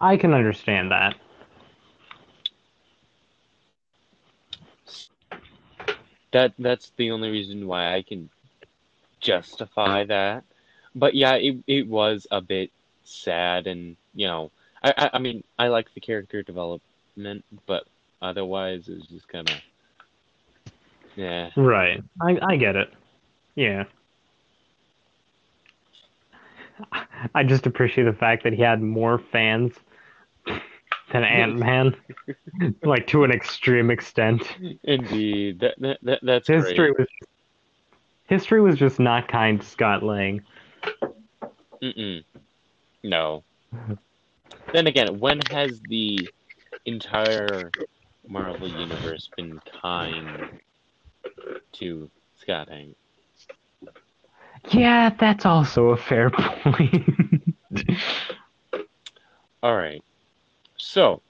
[0.00, 1.16] I can understand that.
[6.36, 8.28] That that's the only reason why I can
[9.20, 10.44] justify that.
[10.94, 12.70] But yeah, it it was a bit
[13.04, 14.50] sad, and you know,
[14.84, 17.86] I I, I mean, I like the character development, but
[18.20, 19.56] otherwise, it was just kind of
[21.16, 21.52] yeah.
[21.56, 22.04] Right.
[22.20, 22.92] I I get it.
[23.54, 23.84] Yeah.
[27.34, 29.72] I just appreciate the fact that he had more fans
[31.16, 31.96] than Ant Man,
[32.82, 34.42] like to an extreme extent.
[34.84, 36.98] Indeed, that, that, that that's History great.
[36.98, 37.08] was
[38.28, 40.42] history was just not kind to Scott Lang.
[41.82, 42.24] Mm-mm.
[43.02, 43.44] No.
[44.72, 46.28] then again, when has the
[46.86, 47.70] entire
[48.26, 50.60] Marvel universe been kind
[51.72, 52.94] to Scott Lang?
[54.70, 57.54] Yeah, that's also a fair point.
[59.62, 60.02] All right.
[60.86, 61.22] So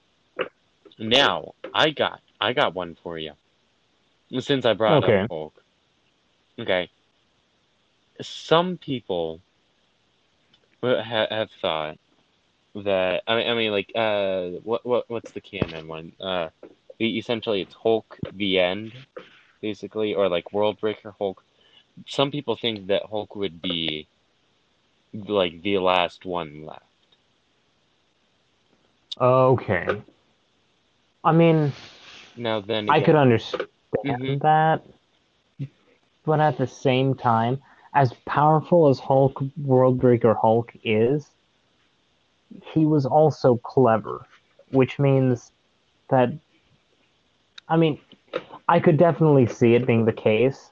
[0.99, 3.33] now I got I got one for you.
[4.39, 5.23] Since I brought Okay.
[5.23, 5.63] up Hulk.
[6.59, 6.89] Okay.
[8.21, 9.41] Some people
[10.83, 11.97] ha- have thought
[12.75, 16.13] that I mean, I mean, like, uh, what what what's the canon one?
[16.19, 16.49] Uh,
[17.01, 18.93] essentially, it's Hulk the end,
[19.61, 21.43] basically, or like World Breaker Hulk.
[22.07, 24.07] Some people think that Hulk would be
[25.13, 26.86] like the last one left.
[29.19, 30.01] Okay.
[31.23, 31.73] I mean,
[32.35, 33.67] Now then, I could understand
[34.05, 34.41] Mhm.
[34.41, 34.83] that,
[36.25, 37.61] but at the same time,
[37.93, 41.29] as powerful as Hulk, Worldbreaker Hulk is,
[42.73, 44.27] he was also clever,
[44.69, 45.51] which means
[46.09, 46.29] that,
[47.67, 47.99] I mean,
[48.67, 50.71] I could definitely see it being the case,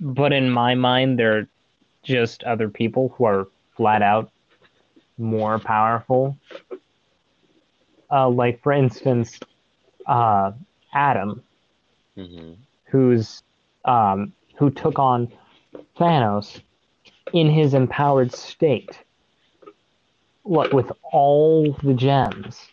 [0.00, 1.48] but in my mind, there are
[2.02, 4.30] just other people who are flat out
[5.18, 6.36] more powerful.
[8.14, 9.40] Uh, like, for instance,
[10.06, 10.52] uh,
[10.92, 11.42] Adam,
[12.16, 12.56] Mhm.
[12.84, 13.42] who's
[13.84, 15.28] um, who took on
[15.98, 16.62] Thanos
[17.32, 19.02] in his empowered state,
[20.44, 22.70] what with all the gems,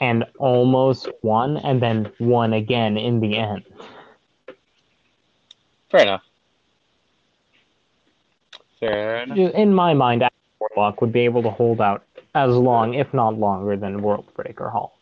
[0.00, 3.64] and almost won, and then won again in the end.
[5.90, 6.22] fair enough.
[8.80, 9.36] Fair enough.
[9.36, 12.02] In my mind, Adam Warlock would be able to hold out
[12.34, 14.92] as long, if not longer, than Worldbreaker Hulk.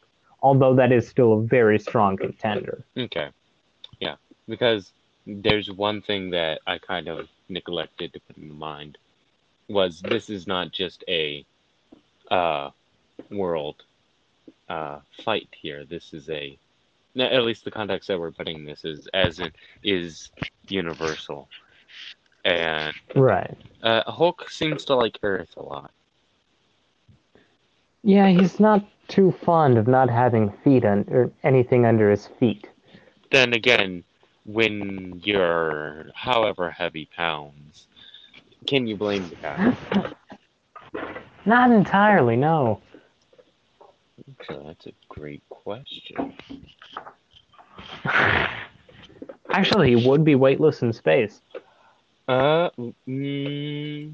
[0.43, 2.85] Although that is still a very strong contender.
[2.97, 3.29] Okay.
[4.01, 4.17] Yeah.
[4.49, 4.93] Because
[5.27, 8.97] there's one thing that I kind of neglected to put in mind
[9.69, 11.45] was this is not just a
[12.31, 12.71] uh
[13.31, 13.83] world
[14.69, 15.85] uh fight here.
[15.85, 16.59] This is a
[17.19, 20.31] at least the context that we're putting this is as it is
[20.69, 21.49] universal.
[22.45, 23.57] And Right.
[23.83, 25.91] uh Hulk seems to like Earth a lot.
[28.03, 32.69] Yeah, he's not too fond of not having feet un- or anything under his feet.
[33.31, 34.05] Then again,
[34.45, 37.87] when you're however heavy pounds,
[38.67, 39.77] can you blame the guy?
[41.47, 42.81] Not entirely, no.
[44.47, 46.35] So that's a great question.
[49.51, 51.41] Actually, he would be weightless in space.
[52.29, 52.69] Uh,
[53.09, 54.13] mm,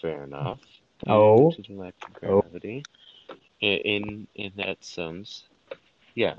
[0.00, 0.60] fair enough.
[1.06, 1.50] Oh.
[1.52, 2.40] Due to lack of Oh.
[2.42, 2.82] gravity.
[3.62, 5.44] I- In in that sense,
[6.14, 6.38] yes.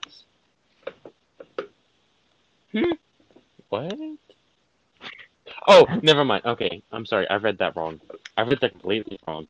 [2.71, 2.93] Hmm.
[3.69, 3.93] What?
[5.67, 6.45] Oh, never mind.
[6.45, 7.29] Okay, I'm sorry.
[7.29, 7.99] I read that wrong.
[8.37, 9.47] I read that completely wrong.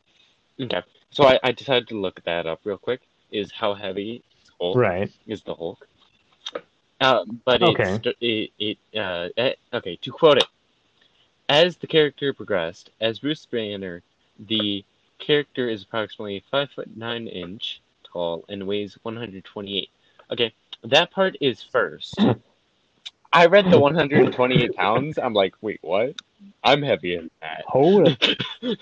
[0.59, 3.01] Okay, so I, I decided to look that up real quick.
[3.31, 4.21] Is how heavy
[4.59, 5.09] Hulk Right.
[5.27, 5.87] is the Hulk?
[6.99, 7.99] Uh, but Okay.
[8.03, 10.47] it's, it it uh eh, okay to quote it.
[11.47, 14.03] As the character progressed, as Bruce Banner,
[14.39, 14.83] the
[15.21, 19.89] character is approximately five foot nine inch tall and weighs 128.
[20.31, 20.53] Okay,
[20.83, 22.19] that part is first.
[23.33, 25.17] I read the 128 pounds.
[25.17, 26.15] I'm like, wait, what?
[26.65, 27.63] I'm heavier than that.
[27.67, 28.43] Hold it.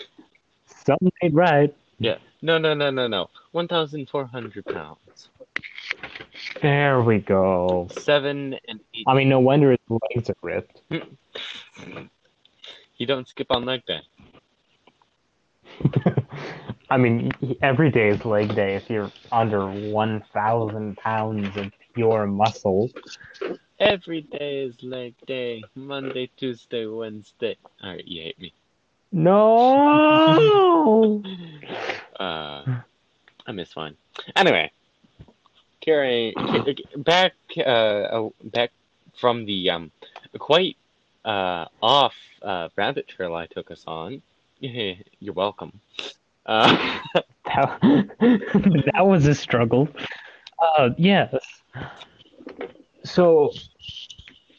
[0.66, 1.76] Something ain't right.
[2.00, 3.30] Yeah, no, no, no, no, no.
[3.52, 5.30] 1,400 pounds.
[6.62, 7.88] There we go.
[7.92, 9.04] Seven and eight.
[9.08, 10.82] I mean, no wonder his legs are ripped.
[13.00, 14.02] You don't skip on leg day.
[16.90, 22.90] I mean, every day is leg day if you're under 1,000 pounds of pure muscle.
[23.80, 25.64] Every day is leg day.
[25.76, 27.58] Monday, Tuesday, Wednesday.
[27.84, 28.54] Alright, you hate me.
[29.12, 30.42] No!
[32.20, 32.82] Uh,
[33.48, 33.96] I miss fine.
[34.36, 34.70] Anyway,
[35.80, 36.34] carrying
[36.98, 38.72] back, uh, uh, back
[39.18, 39.92] from the um,
[40.38, 40.76] quite
[41.26, 44.22] uh off uh rabbit trail I took us on.
[44.60, 45.80] Yeah, you're welcome.
[46.46, 47.00] Uh,
[47.46, 47.80] that,
[48.94, 49.88] that was a struggle.
[50.60, 51.34] Uh, yes.
[53.04, 53.52] So,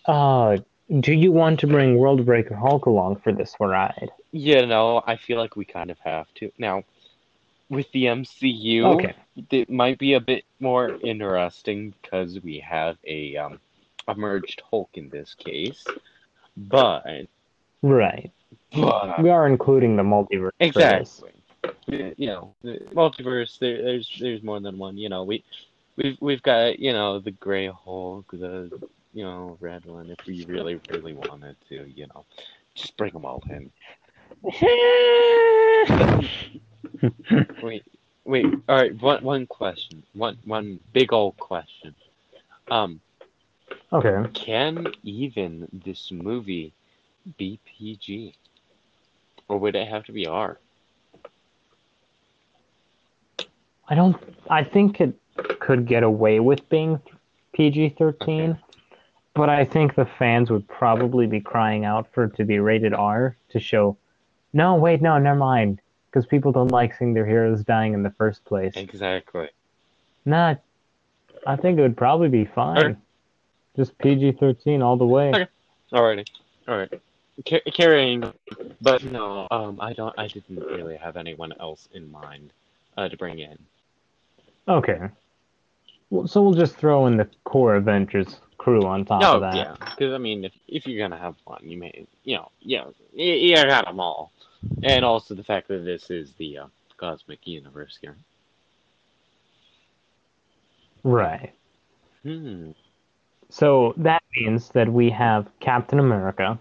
[0.06, 0.58] uh,
[1.00, 4.10] do you want to bring Worldbreaker Hulk along for this ride?
[4.32, 6.84] you know, I feel like we kind of have to now.
[7.68, 9.14] With the MCU, Okay.
[9.52, 13.60] it might be a bit more interesting because we have a um,
[14.08, 15.84] a merged Hulk in this case,
[16.56, 17.04] but
[17.82, 18.32] Right.
[18.74, 20.50] But We are including the multiverse.
[20.60, 21.32] exactly,
[21.86, 23.58] you know, the multiverse.
[23.58, 24.96] There, there's there's more than one.
[24.96, 25.44] You know, we
[25.96, 28.70] we've we've got you know the Gray Hulk, the
[29.12, 30.10] you know red one.
[30.10, 32.24] If we really really wanted to, you know,
[32.74, 33.70] just bring them all in.
[37.62, 37.84] Wait,
[38.24, 38.46] wait.
[38.68, 39.00] All right.
[39.02, 40.02] One one question.
[40.12, 41.94] One one big old question.
[42.70, 43.00] Um,
[43.92, 44.28] okay.
[44.34, 46.72] can even this movie
[47.38, 48.34] be PG,
[49.50, 50.58] or would it have to be R?
[53.88, 54.16] I don't.
[54.48, 55.14] I think it
[55.58, 57.00] could get away with being
[57.52, 58.56] PG 13,
[59.34, 62.94] but I think the fans would probably be crying out for it to be rated
[62.94, 63.96] R to show.
[64.52, 65.80] No, wait, no, never mind.
[66.10, 68.72] because people don't like seeing their heroes dying in the first place.
[68.76, 69.48] Exactly.
[70.24, 70.56] Nah,
[71.46, 72.78] I think it would probably be fine.
[72.78, 72.96] Okay.
[73.76, 75.30] Just PG thirteen all the way.
[75.30, 75.46] Okay.
[75.92, 76.26] Alrighty.
[76.68, 77.00] Alright.
[77.48, 78.32] Ca- carrying,
[78.80, 80.14] but no, um, I don't.
[80.18, 82.52] I didn't really have anyone else in mind
[82.96, 83.58] uh, to bring in.
[84.68, 84.98] Okay.
[86.10, 89.54] Well, so we'll just throw in the core Avengers crew on top No, of that.
[89.54, 92.84] yeah, because I mean, if if you're gonna have one, you may, you know, yeah,
[93.14, 94.32] you, you got them all,
[94.82, 96.66] and also the fact that this is the uh,
[96.96, 98.16] cosmic universe here.
[101.02, 101.54] Right.
[102.22, 102.72] Hmm.
[103.48, 106.58] So that means that we have Captain America,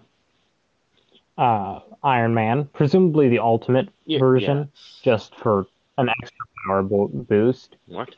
[1.40, 5.00] uh, Iron Man, presumably the ultimate Yeah, version, yes.
[5.02, 5.66] just for
[5.98, 7.76] an extra power bo- boost.
[7.86, 8.14] What?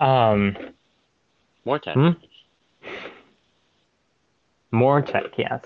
[0.00, 0.56] Um,
[1.64, 1.94] More tech.
[1.94, 2.10] Hmm?
[4.70, 5.64] more tech, yes.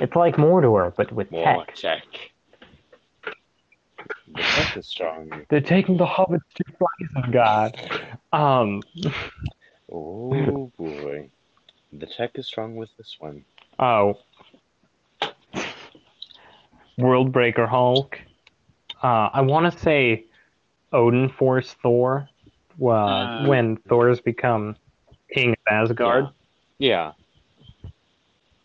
[0.00, 1.74] It's like Mordor, but with More tech.
[1.74, 2.04] tech.
[4.28, 5.30] The tech is strong.
[5.50, 6.64] They're taking the hobbits to
[7.02, 7.74] Isengard.
[8.32, 8.82] Um,
[9.92, 11.30] Oh boy,
[11.92, 13.44] the tech is strong with this one.
[13.78, 14.14] oh,
[16.98, 18.18] Worldbreaker Hulk.
[19.02, 20.24] Uh, I want to say
[20.92, 22.28] Odin Force Thor.
[22.78, 24.76] Well, Uh, when Thor's become
[25.32, 26.28] king of Asgard.
[26.78, 27.12] Yeah.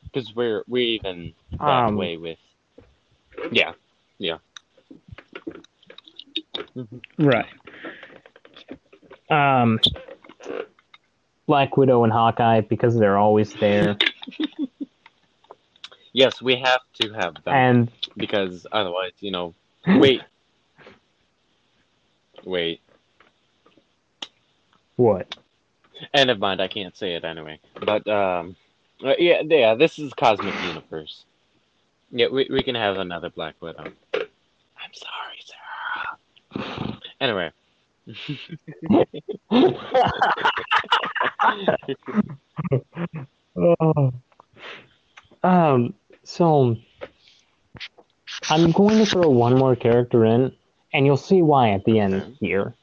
[0.04, 2.38] Because we're we even that Um, way with.
[3.52, 3.74] Yeah.
[4.18, 4.38] Yeah.
[7.18, 7.46] Right.
[9.30, 9.80] Um,
[11.48, 13.98] Black Widow and Hawkeye because they're always there,
[16.14, 19.54] Yes, we have to have them and because otherwise, you know.
[19.88, 20.22] Wait.
[22.44, 22.82] Wait.
[24.96, 25.36] what?
[26.14, 27.60] And of mind, I can't say it anyway.
[27.86, 28.56] But um,
[29.04, 31.26] uh, yeah, yeah, this is cosmic universe.
[32.12, 33.92] Yeah, we we can have another Black Widow.
[34.14, 35.40] I'm sorry,
[36.54, 37.00] Sarah.
[37.20, 37.52] Anyway.
[43.56, 44.14] Oh.
[45.44, 45.94] Um.
[46.24, 46.78] So
[48.50, 50.52] I'm going to throw one more character in,
[50.94, 52.74] and you'll see why at the end here.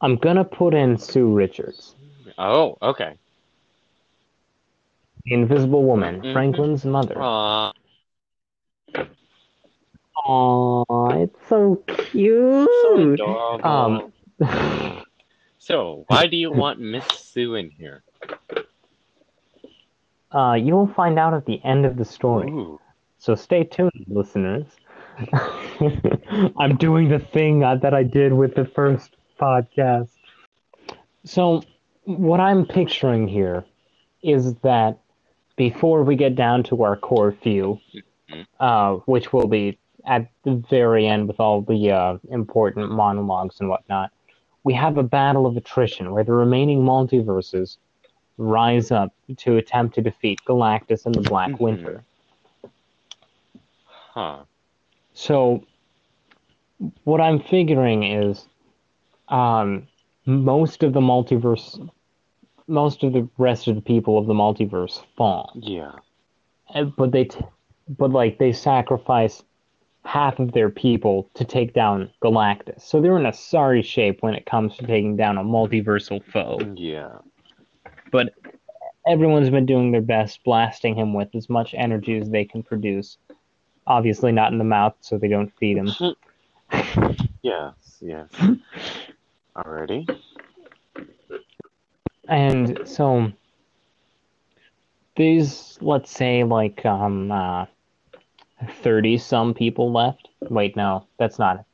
[0.00, 1.96] I'm gonna put in Sue Richards,
[2.38, 3.14] oh, okay.
[5.24, 6.32] the Invisible Woman, Mhm.
[6.32, 7.20] Franklin's mother.
[7.20, 7.72] Uh,
[10.26, 12.68] Aww, it's so cute.
[12.82, 14.12] so adorable.
[14.38, 14.38] Um,
[15.58, 18.02] So, why do you want Miss Sue in here?
[20.32, 22.48] uh, you will find out at the end of the story.
[22.50, 22.80] Ooh.
[23.18, 24.66] So stay tuned, listeners.
[26.58, 30.10] I'm doing the thing uh, that I did with the first podcast.
[31.24, 31.62] So,
[32.04, 33.64] what I'm picturing here
[34.22, 34.98] is that
[35.56, 37.80] before we get down to our core few,
[38.60, 43.68] uh, which will be at the very end with all the uh, important monologues and
[43.68, 44.10] whatnot,
[44.64, 47.76] we have a battle of attrition where the remaining multiverses
[48.38, 51.60] rise up to attempt to defeat Galactus and the Black Mhm.
[51.60, 52.04] Winter.
[54.18, 54.38] Huh.
[55.14, 55.62] So,
[57.04, 58.46] what I'm figuring is,
[59.28, 59.86] um,
[60.26, 61.88] most of the multiverse,
[62.66, 65.92] most of the rest of the people of the multiverse fall, Yeah.
[66.96, 67.38] But they, t-
[67.96, 69.44] but like they sacrifice
[70.04, 72.82] half of their people to take down Galactus.
[72.82, 76.58] So they're in a sorry shape when it comes to taking down a multiversal foe.
[76.74, 77.18] Yeah.
[78.10, 78.34] But
[79.06, 83.16] everyone's been doing their best, blasting him with as much energy as they can produce.
[83.88, 85.88] Obviously, not in the mouth, so they don't feed him.
[87.42, 88.28] yes, yes.
[89.56, 90.06] Alrighty.
[92.28, 93.32] And so
[95.16, 97.64] these, let's say, like um, uh,
[98.82, 100.28] thirty some people left.
[100.50, 101.60] Wait, no, that's not.
[101.60, 101.64] it.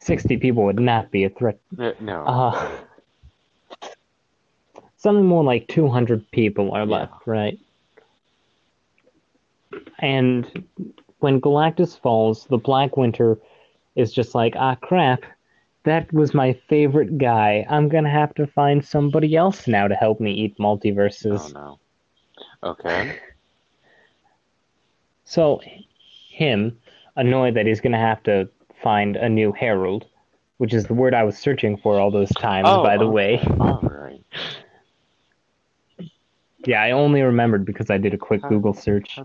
[0.00, 1.60] Sixty people would not be a threat.
[1.78, 2.24] Uh, no.
[2.24, 2.70] Uh,
[4.96, 6.96] something more like two hundred people are Yeah.
[6.96, 7.58] left, right?
[10.00, 10.64] And
[11.20, 13.38] when Galactus falls, the Black Winter
[13.96, 15.22] is just like, ah, crap.
[15.84, 17.64] That was my favorite guy.
[17.70, 21.54] I'm gonna have to find somebody else now to help me eat multiverses.
[21.54, 21.78] oh
[22.62, 22.70] no.
[22.70, 23.18] Okay.
[25.24, 25.60] So,
[26.30, 26.76] him,
[27.14, 28.48] annoyed that he's going to have to
[28.82, 30.06] find a new herald,
[30.58, 33.12] which is the word I was searching for all those times, Oh, by the okay.
[33.12, 33.38] way.
[33.60, 34.24] Alright.
[36.66, 39.18] Yeah, I only remembered because I did a quick Google search.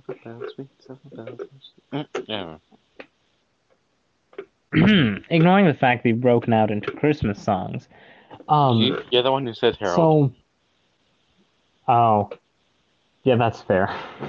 [1.92, 2.58] Mm, Yeah.
[5.30, 7.88] Ignoring the fact that you've broken out into Christmas songs.
[8.48, 9.96] Um, You- You're the one who said Harold.
[9.96, 10.32] so.
[11.88, 12.30] Oh.
[13.24, 13.88] Yeah, that's fair.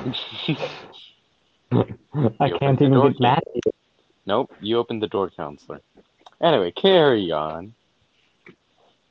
[1.73, 1.85] I
[2.47, 3.73] You can't even door get mad at you.
[4.25, 5.81] Nope, you opened the door, counselor.
[6.41, 7.75] Anyway, carry on.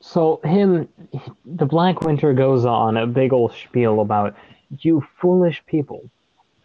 [0.00, 0.88] So him,
[1.44, 4.34] the Black Winter goes on a big old spiel about
[4.80, 6.10] you foolish people.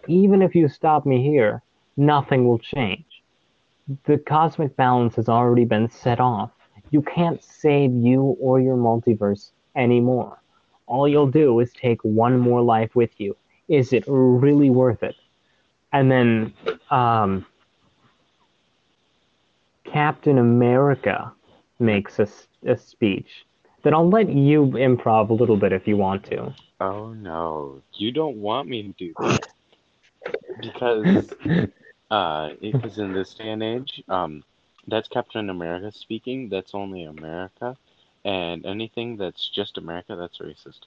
[0.08, 1.62] Even if you stop me here,
[1.96, 3.24] nothing will change.
[4.06, 6.52] The cosmic balance has already been set off.
[6.92, 10.42] You can't save you or your multiverse anymore.
[10.88, 13.38] All you'll do is take one more life with you.
[13.70, 15.16] Is it really worth it?
[15.94, 16.54] And then
[16.90, 17.46] um,
[19.86, 21.32] Captain America
[21.82, 22.28] makes a,
[22.66, 23.46] a speech
[23.84, 26.54] that I'll let you improv a little bit if you want to.
[26.80, 29.48] Oh no, you don't want me to do that
[30.60, 31.34] because
[32.12, 34.44] uh, because in this day and age, um,
[34.88, 36.50] that's Captain America speaking.
[36.50, 37.78] That's only America,
[38.26, 40.82] and anything that's just America, that's racist.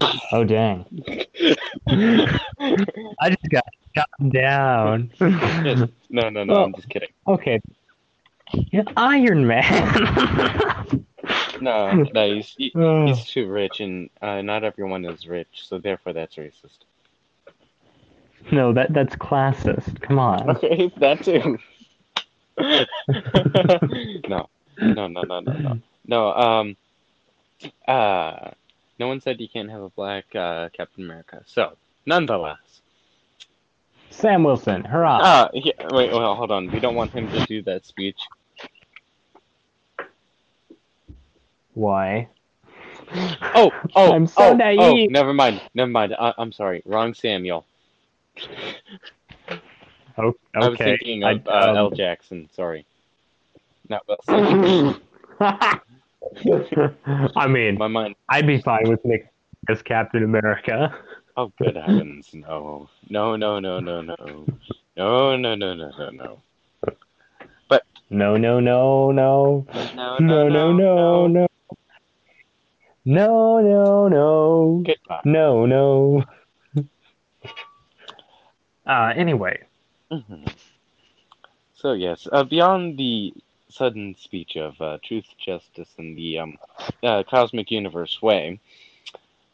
[0.30, 0.84] Oh dang!
[1.88, 3.64] I just got
[3.96, 5.10] shot down.
[5.20, 6.52] no, no, no.
[6.54, 7.08] Well- I'm just kidding.
[7.26, 7.60] okay,
[8.96, 11.04] Iron Man.
[11.60, 12.34] No, no.
[12.34, 13.06] He's he, Oh.
[13.06, 16.78] he's too rich, and uh, not everyone is rich, so therefore that's racist.
[18.52, 20.00] no, that that's classist.
[20.00, 20.48] Come on.
[20.56, 21.58] Okay, that too.
[24.28, 24.48] no,
[24.80, 25.80] no, no, no, no, no.
[26.06, 26.76] No, um,
[27.86, 28.50] uh,
[28.98, 31.42] no one said you can't have a black uh, Captain America.
[31.46, 31.72] So,
[32.06, 32.80] nonetheless,
[34.10, 35.18] Sam Wilson, hurrah!
[35.18, 36.70] uh, he, wait, well, hold on.
[36.70, 38.18] We don't want him to do that speech.
[41.78, 42.28] Why?
[43.54, 46.12] Oh, oh, I'm so oh, oh, never mind, never mind.
[46.18, 47.64] I, I'm sorry, wrong Samuel.
[50.18, 50.36] Oh, okay.
[50.56, 51.90] I was thinking of I- uh, um, L.
[51.90, 52.48] Jackson.
[52.52, 52.84] Sorry,
[53.88, 55.00] not Wilson.
[57.36, 58.16] I mean, My mind.
[58.28, 59.30] I'd be fine with Nick
[59.68, 60.92] as Captain America.
[61.36, 64.16] Oh, good heavens, no, no, no, no, no, no,
[64.96, 66.42] no, no, no, no, no, no.
[68.10, 69.12] No, no, no, no.
[69.94, 71.26] No, No, no, no, no.
[71.28, 71.47] No,
[73.60, 74.82] no, no.
[74.84, 75.22] Goodbye.
[75.24, 76.24] No, no.
[78.86, 79.62] Uh, anyway,
[80.10, 80.44] hmm
[81.74, 83.32] So yes, uh, beyond the
[83.68, 86.58] sudden speech of uh, truth, justice, and the um,
[87.02, 88.60] uh, cosmic universe way,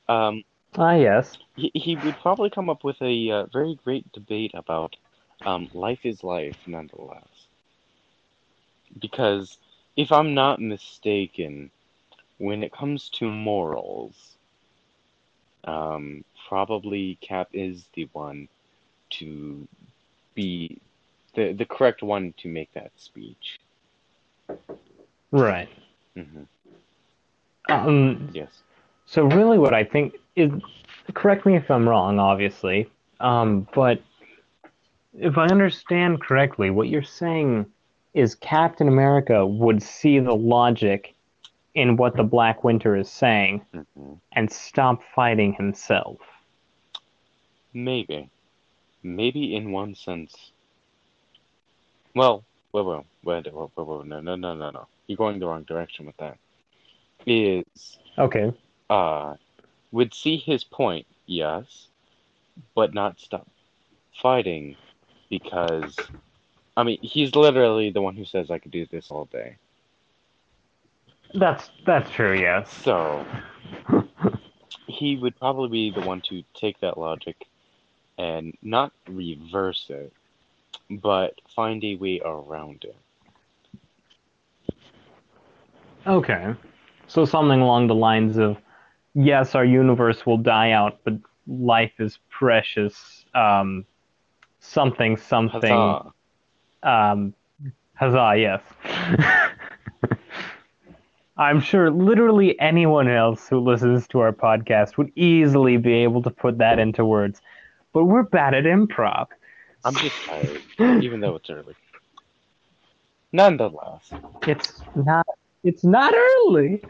[0.09, 0.45] um,
[0.77, 1.39] ah, yes.
[1.57, 4.97] he, he would probably come up with a uh, very great debate about
[5.45, 7.49] um, life is life, nonetheless.
[9.01, 9.59] Because
[9.97, 11.71] if I'm not mistaken,
[12.39, 14.37] when it comes to morals,
[15.65, 18.49] um, probably Cap is the one
[19.11, 19.67] to
[20.35, 20.79] be
[21.35, 23.59] the the correct one to make that speech.
[25.31, 25.69] Right.
[26.15, 26.43] hmm
[27.69, 28.63] Um, Yes.
[29.07, 30.51] so really what I think is,
[31.15, 32.89] correct me if I'm wrong, obviously,
[33.21, 34.01] um, but
[35.19, 37.67] if I understand correctly, what you're saying
[38.15, 41.14] is Captain America would see the logic
[41.75, 46.19] in what the Black Winter is saying hmm and stop fighting himself.
[47.73, 48.29] Maybe.
[49.03, 50.51] Maybe in one sense.
[52.15, 54.87] Well, wait, wait, wait, wait, wait, wait, no, no, no, no, no.
[55.07, 56.37] You're going the wrong direction with that.
[57.27, 58.53] Is, Okay.
[58.91, 59.35] uh,
[59.93, 61.89] would see his point, yes,
[62.75, 63.49] but not stop
[64.21, 64.77] fighting
[65.31, 65.99] because,
[66.77, 69.57] I mean, he's literally the one who says I could do this all day.
[71.33, 72.73] That's that's true, yes.
[72.73, 73.25] So,
[74.87, 77.47] he would probably be the one to take that logic
[78.19, 80.13] and not reverse it,
[80.91, 82.97] but find a way around it.
[86.07, 86.55] Okay.
[87.07, 88.57] So something along the lines of
[89.15, 91.15] yes, our universe will die out, but
[91.47, 93.25] life is precious.
[93.35, 93.85] Um,
[94.61, 95.61] something, something.
[95.63, 96.13] Huzzah.
[96.83, 97.35] Um,
[97.95, 98.63] huzzah, yes.
[101.37, 106.31] I'm sure literally anyone else who listens to our podcast would easily be able to
[106.31, 107.41] put that into words,
[107.93, 109.27] but we're bad at improv.
[109.85, 110.63] I'm just tired,
[111.03, 111.75] even though it's early.
[113.33, 114.13] Nonetheless.
[114.47, 115.27] It's not.
[115.65, 116.81] It's not early.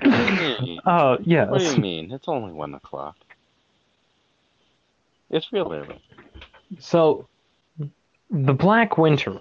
[0.84, 1.48] Oh yes.
[1.48, 2.12] What do you mean?
[2.12, 3.16] It's only one o'clock.
[5.30, 6.02] It's real early.
[6.78, 7.26] So,
[8.30, 9.40] the Black Winter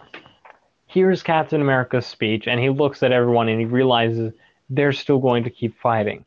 [0.88, 4.34] hears Captain America's speech and he looks at everyone and he realizes
[4.76, 6.26] they're still going to keep fighting.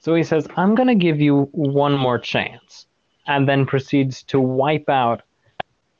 [0.00, 2.86] So he says, I'm going to give you one more chance.
[3.26, 5.22] And then proceeds to wipe out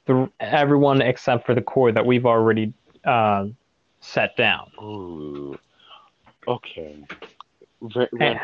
[0.06, 2.72] the, everyone except for the core that we've already
[3.04, 3.48] uh,
[4.00, 4.70] set down.
[4.80, 5.58] Ooh.
[6.46, 7.04] Okay.
[7.80, 8.40] Re- re-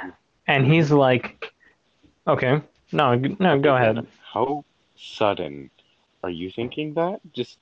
[0.46, 1.52] And he's like,
[2.26, 2.60] okay,
[2.92, 4.06] no, no, go ahead.
[4.32, 4.64] How
[4.96, 5.70] sudden
[6.22, 7.20] are you thinking that?
[7.32, 7.58] Just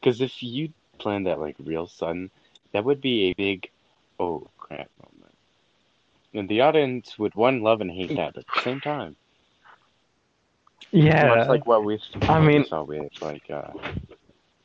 [0.00, 2.30] Because if you planned that like real sudden,
[2.72, 3.68] that would be a big,
[4.20, 5.34] oh crap moment.
[6.34, 9.16] And the audience would one love and hate that at the same time.
[10.90, 11.34] Yeah.
[11.34, 13.72] Much like what we I mean- saw with like uh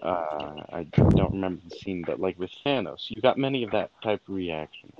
[0.01, 3.91] uh I don't remember the scene, but like with Thanos, you got many of that
[4.01, 4.91] type of reaction.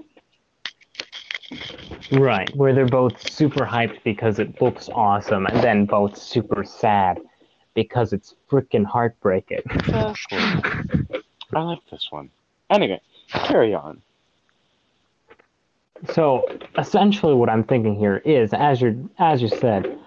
[2.11, 7.19] Right, where they're both super hyped because it looks awesome, and then both super sad
[7.73, 9.61] because it's freaking heartbreaking.
[11.53, 12.29] I like this one.
[12.69, 14.01] Anyway, carry on.
[16.09, 16.45] So
[16.77, 19.97] essentially, what I'm thinking here is, as you as you said,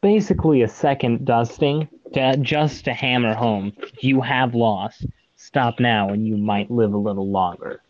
[0.00, 5.06] basically a second dusting to just to hammer home you have lost.
[5.36, 7.80] Stop now, and you might live a little longer.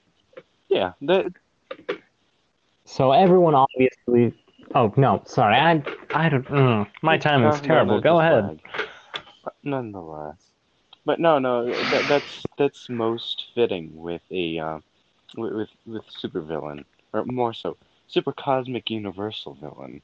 [0.68, 1.32] Yeah, the,
[2.84, 4.34] So everyone obviously.
[4.74, 5.82] Oh no, sorry, I
[6.14, 6.46] I don't.
[6.46, 8.00] Mm, my time is terrible.
[8.00, 8.44] Go ahead.
[8.44, 8.60] lag.
[9.44, 10.36] But nonetheless,
[11.04, 14.78] but no, no, that, that's that's most fitting with a uh,
[15.36, 16.84] with, with supervillain,
[17.14, 17.76] or more so,
[18.08, 20.02] super cosmic universal villain,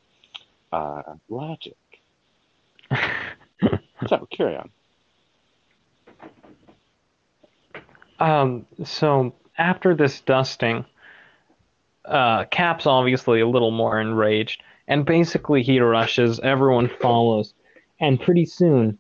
[0.73, 1.77] uh, Logic.
[4.09, 4.71] So carry on.
[8.19, 10.85] Um, so after this dusting,
[12.07, 17.55] uh, Cap's obviously a little more enraged, and basically he rushes, everyone follows,
[18.01, 18.99] and pretty soon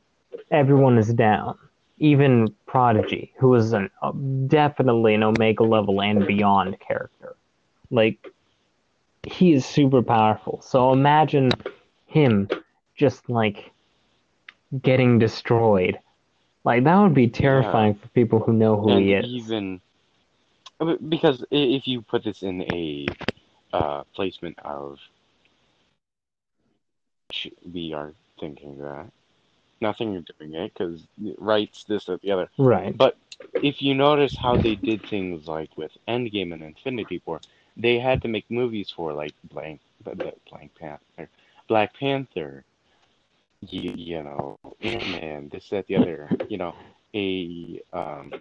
[0.50, 1.56] everyone is down.
[1.98, 4.12] Even Prodigy, who is an, uh,
[4.46, 7.36] definitely an Omega level and beyond character.
[7.91, 8.18] Like,
[9.26, 10.61] he is super powerful.
[10.62, 11.51] So imagine
[12.07, 12.49] him
[12.97, 13.72] just like
[14.82, 15.99] getting destroyed.
[16.64, 19.26] Like, that would be terrifying for people who know who and he is.
[19.26, 19.80] even
[21.09, 23.07] because if you put this in a
[23.72, 24.99] uh, placement of
[27.72, 29.11] we are thinking that
[29.80, 31.07] nothing you're doing it because
[31.38, 32.97] rights this or the other Right.
[32.97, 33.16] but
[33.62, 37.41] if you notice how they did things like with Endgame and Infinity War
[37.81, 41.28] they had to make movies for like blank blank Panther
[41.68, 42.64] Black Panther
[43.61, 46.74] you, you know Ant-Man this that the other you know
[47.14, 48.33] a um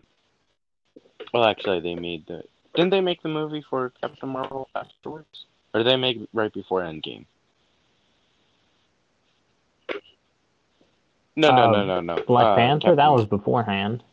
[1.34, 2.44] well, actually, they made the.
[2.76, 6.54] Didn't they make the movie for Captain Marvel afterwards, or did they make it right
[6.54, 7.26] before Endgame?
[11.36, 12.24] No, no, Um, no, no, no.
[12.24, 12.96] Black Uh, Panther?
[12.96, 14.04] That was beforehand.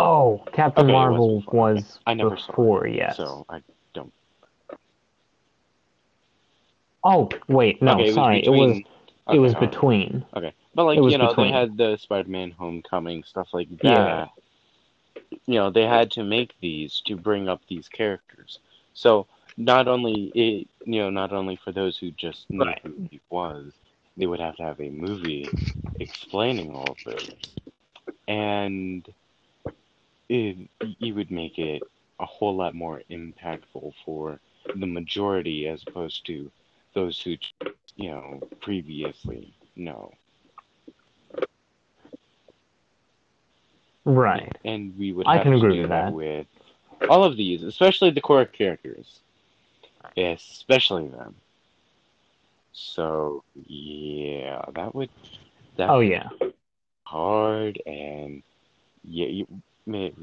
[0.00, 1.74] Oh, Captain Okay, it was Marvel before.
[1.74, 3.16] was I never saw it, before, yes.
[3.16, 3.60] So I
[3.94, 4.12] don't.
[7.04, 8.40] Oh, wait, no, okay, it was sorry.
[8.40, 8.76] between, it was
[9.28, 10.24] okay, it was between.
[10.36, 11.48] Okay, but like you know, between.
[11.52, 13.82] they had the Spider-Man Homecoming stuff like that.
[13.82, 14.26] Yeah.
[15.46, 18.58] You know, they had to make these to bring up these characters.
[18.94, 19.26] So
[19.56, 22.80] not only it, you know, not only for those who just knew Right.
[22.82, 23.72] who he was,
[24.16, 25.48] they would have to have a movie
[26.00, 27.30] explaining all of this,
[28.28, 29.06] and
[30.30, 30.56] it,
[30.98, 31.82] you would make it
[32.20, 34.40] a whole lot more impactful for
[34.76, 36.50] the majority as opposed to
[36.94, 37.36] those who,
[37.96, 40.12] you know, previously know.
[44.04, 44.56] Right.
[44.64, 46.46] And we would I have can to agree do with that with
[47.08, 49.20] all of these, especially the core characters.
[50.16, 51.34] Especially them.
[52.72, 55.10] So yeah, that would
[55.76, 56.28] that Oh, yeah.
[57.04, 58.42] hard and
[59.04, 59.46] yeah, you
[59.90, 60.14] may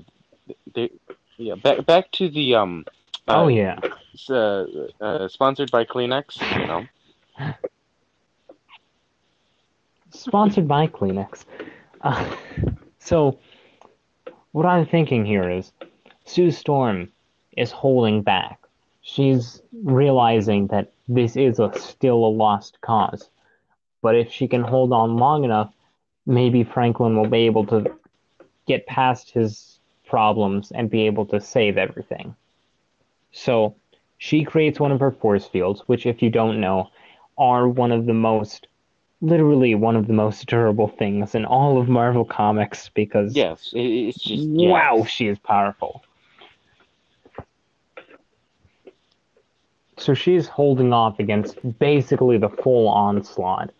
[0.74, 0.89] they,
[1.38, 2.86] yeah, back back to the um
[3.28, 3.78] uh, Oh, yeah.
[4.30, 4.65] uh,
[5.01, 7.53] uh, sponsored by Kleenex, you know.
[10.11, 11.43] Sponsored by Kleenex.
[12.01, 12.36] Uh,
[12.99, 13.38] so,
[14.53, 15.74] what I'm thinking here is
[16.26, 17.11] Sue Storm
[17.57, 18.59] is holding back.
[19.01, 23.30] She's realizing that this is a, still a lost cause.
[24.01, 25.74] But if she can hold on long enough,
[26.26, 27.86] maybe Franklin will be able to
[28.68, 32.36] get past his problems and be able to save everything.
[33.32, 33.76] So,
[34.18, 36.89] she creates one of her force fields, which, if you don't know,
[37.38, 38.68] are one of the most
[39.22, 44.20] literally one of the most durable things in all of Marvel Comics because Yes, it's
[44.20, 46.03] just wow, she is powerful.
[49.97, 53.72] So she's holding off against basically the full onslaught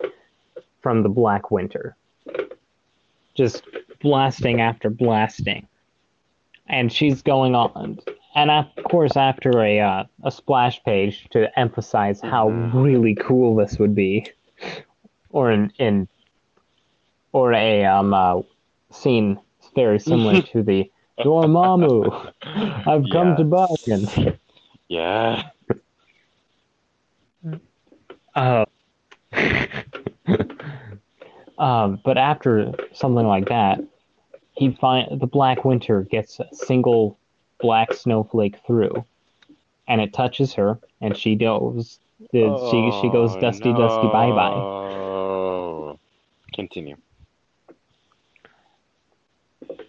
[0.82, 1.96] from the Black Winter.
[3.36, 3.64] Just
[4.00, 5.68] blasting after blasting.
[6.68, 8.00] And she's going on.
[8.36, 12.84] And of course, after a, uh, a splash page to emphasize how Mhm.
[12.84, 14.28] really cool this would be,
[15.30, 16.08] or in, in
[17.32, 18.42] or a um, uh,
[18.92, 19.40] scene
[19.76, 22.32] very similar to the Dormammu,
[22.86, 24.38] I've come to bargain.
[24.88, 25.50] Yeah.
[28.36, 28.66] Uh,
[31.58, 33.82] Um, but after something like that,
[34.54, 37.18] he find the Black Winter gets a single
[37.60, 39.04] black snowflake through,
[39.88, 42.00] and it touches her, and she goes.
[42.32, 45.96] the- she she goes Oh, dusty dusty bye bye.
[46.54, 46.96] Continue.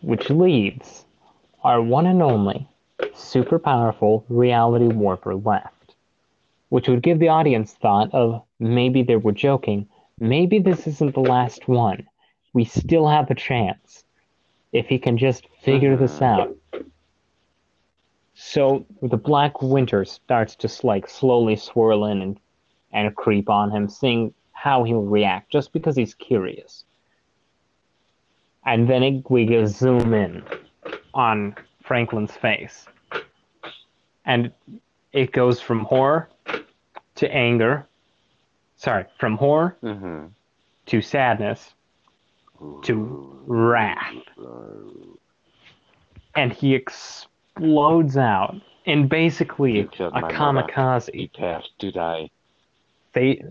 [0.02, 1.04] which leaves
[1.64, 2.66] our one and only
[3.14, 5.94] super powerful reality warper left,
[6.68, 9.88] which would give the audience thought of maybe they were joking,
[10.20, 12.06] maybe this isn't the last one.
[12.52, 14.04] We still have a chance
[14.72, 16.24] if he can just figure this mm-hmm.
[16.24, 16.56] out.
[18.34, 22.40] So the Black Winter starts to like slowly swirl in and,
[22.92, 26.84] and creep on him, seeing how he'll react, just because he's curious
[28.68, 30.44] and then it, we go zoom in
[31.14, 32.84] on Franklin's face,
[34.26, 34.52] and
[35.12, 36.28] it goes from horror
[37.14, 37.87] to anger.
[38.78, 40.26] Sorry, from horror Mm-hmm.
[40.86, 41.74] to sadness
[42.82, 44.14] to wrath,
[46.34, 48.54] and he explodes out
[48.84, 50.34] in basically a my mother.
[50.72, 51.10] kamikaze.
[51.32, 52.30] Prepare to die.
[53.12, 53.42] They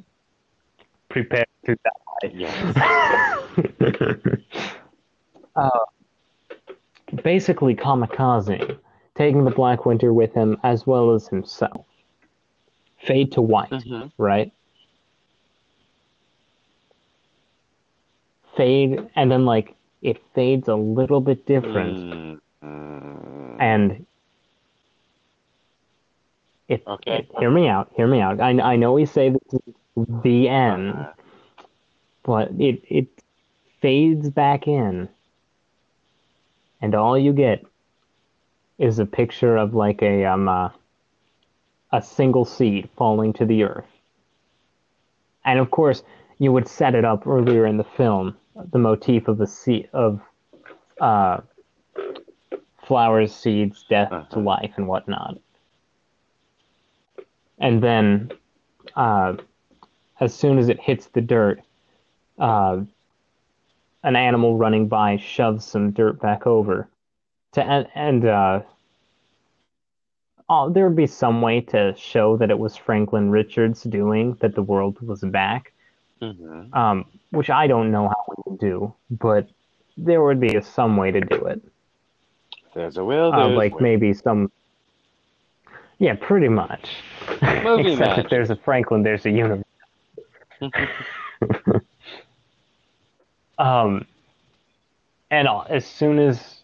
[1.09, 2.31] prepare to die.
[2.33, 2.75] Yes.
[5.55, 5.69] uh,
[7.23, 8.77] basically kamikaze,
[9.15, 11.85] taking the Black Winter with him as well as himself.
[13.05, 14.07] Fade to white, Mm-hmm.
[14.21, 14.51] right?
[18.57, 21.97] Fade, and then like it fades a little bit different,
[22.63, 23.61] Mm-hmm.
[23.61, 24.05] and
[26.67, 27.19] it, Okay.
[27.19, 27.91] it- Hear me out.
[27.95, 28.41] Hear me out.
[28.41, 29.73] I I know we say this is
[30.23, 31.13] the end, Uh,
[32.23, 33.07] but it it
[33.81, 35.07] fades back in,
[36.81, 37.63] and all you get
[38.79, 40.69] is a picture of like a um uh,
[41.93, 43.87] a single seed falling to the earth.
[45.45, 46.03] And of course,
[46.39, 48.35] you would set it up earlier in the film,
[48.71, 50.21] the motif of a seed of
[50.99, 51.41] uh,
[52.83, 54.39] flowers, seeds, death to Uh-huh.
[54.39, 55.37] life, and whatnot.
[57.59, 58.31] And then,
[58.95, 59.37] uh,
[60.19, 61.61] as soon as it hits the dirt,
[62.39, 62.81] uh,
[64.03, 66.87] an animal running by shoves some dirt back over
[67.53, 68.61] to and, and uh
[70.49, 74.55] oh, there would be some way to show that it was Franklin Richards doing that
[74.55, 75.73] the world was back
[76.21, 76.75] mhm.
[76.75, 79.47] um which I don't know how we would do but
[79.97, 81.61] there would be some way to do it
[82.73, 83.33] There's a will.
[83.33, 83.81] uh, like way.
[83.83, 84.51] maybe some
[85.99, 86.89] yeah pretty much
[87.41, 88.25] except magic.
[88.25, 89.65] if there's a Franklin there's a universe
[93.57, 94.05] Um,
[95.31, 96.57] and uh, as soon as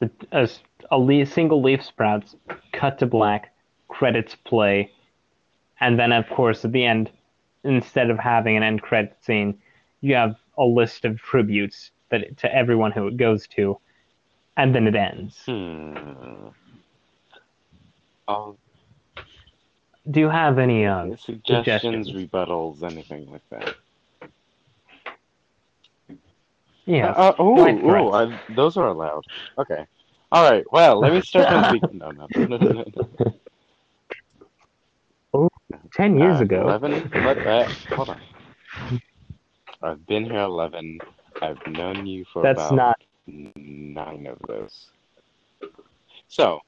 [0.00, 2.34] the, as a le- single leaf sprouts,
[2.72, 3.54] cut to black,
[3.88, 4.90] credits play,
[5.80, 7.10] and then of course at the end,
[7.64, 9.58] instead of having an end credit scene,
[10.00, 13.78] you have a list of tributes that to everyone who it goes to,
[14.56, 15.42] and then it ends.
[15.46, 16.48] Hmm.
[18.26, 18.56] Oh,
[20.10, 22.10] Do you have any um, suggestions, suggestions?
[22.10, 23.74] rebuttals, anything like that.
[26.86, 27.10] yeah?
[27.10, 29.24] Uh, uh, ooh, ooh, I, those are allowed.
[29.58, 29.84] Okay.
[30.32, 30.64] All right.
[30.72, 31.82] Well, let me start.
[31.92, 32.84] No, no, no, no, no,
[35.74, 35.90] no.
[35.94, 36.62] Ten years Uh, ago.
[36.62, 37.10] Eleven.
[37.14, 37.68] Let that.
[37.92, 38.20] Hold on.
[39.82, 40.98] I've been here eleven.
[41.42, 43.00] I've known you for That's about not.
[43.26, 44.90] nine of those.
[46.28, 46.60] So.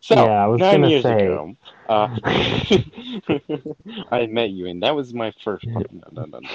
[0.00, 1.24] So Yeah, I was nine gonna years say.
[1.24, 1.56] ago,
[1.88, 2.08] uh,
[4.10, 5.66] I met you, and that was my first.
[5.66, 5.82] No,
[6.12, 6.48] no, no, no.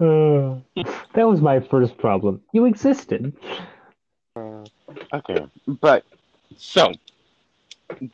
[0.00, 0.82] Uh,
[1.14, 2.42] that was my first problem.
[2.52, 3.32] You existed.
[4.36, 4.64] Uh,
[5.14, 6.04] okay, but
[6.56, 6.92] so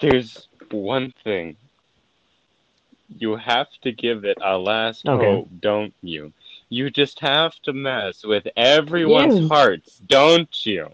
[0.01, 1.57] there's one thing.
[3.19, 5.25] You have to give it a last Okay.
[5.37, 6.33] hope, don't you?
[6.69, 9.49] You just have to mess with everyone's Yes.
[9.49, 10.89] hearts, don't you?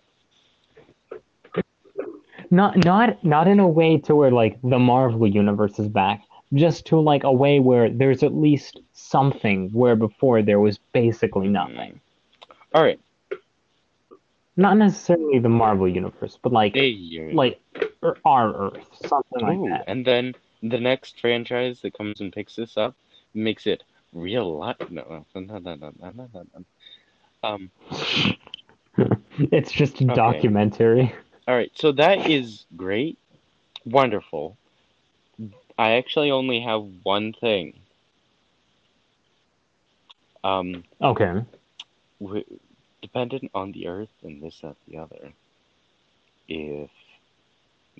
[2.51, 6.22] Not not not in a way to where like the Marvel universe is back.
[6.55, 11.49] Just to like a way where there's at least something where before there was basically
[11.49, 11.95] nothing.
[11.95, 12.01] Mm.
[12.74, 13.01] All right,
[14.57, 17.61] Not necessarily the Marvel universe, but like hey, like
[18.03, 19.85] er, our Earth, something like that.
[19.87, 22.95] and then the next franchise that comes and picks this up
[23.35, 23.83] makes it
[24.13, 24.77] real life.
[24.91, 26.65] No, no, no, no, no, no, no.
[27.43, 27.71] Um.
[29.39, 30.15] it's just a Okay.
[30.15, 31.13] documentary.
[31.49, 33.19] All right, so that is great,
[33.85, 34.57] wonderful.
[35.79, 37.81] I actually only have one thing.
[40.45, 41.43] Um, Okay.
[43.13, 45.33] Dependent on the Earth and this, that, the other.
[46.49, 46.91] If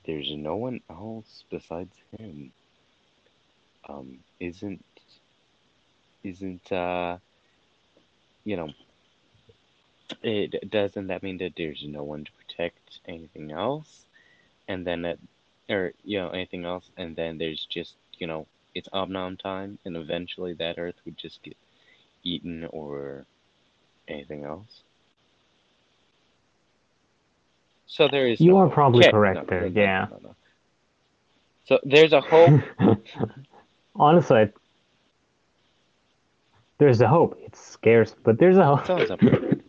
[0.07, 2.53] there's no one else besides him,
[3.89, 4.85] um, isn't
[6.25, 7.19] isn't uh,
[8.45, 8.71] you know
[10.23, 14.05] it doesn't that mean that there's no one to protect anything else
[14.69, 15.19] and then that
[15.69, 19.97] or you know anything else and then there's just you know it's omnom time and
[19.97, 21.57] eventually that earth would just get
[22.23, 23.25] eaten or
[24.07, 24.83] anything else
[27.93, 28.75] so there is You no are hope.
[28.75, 30.07] probably Okay, correct no, there, no, yeah.
[31.65, 32.61] so there's a hope
[33.95, 34.49] Honestly,
[36.79, 37.39] there's a hope.
[37.45, 39.61] It's scarce, but there's a it's always up hope.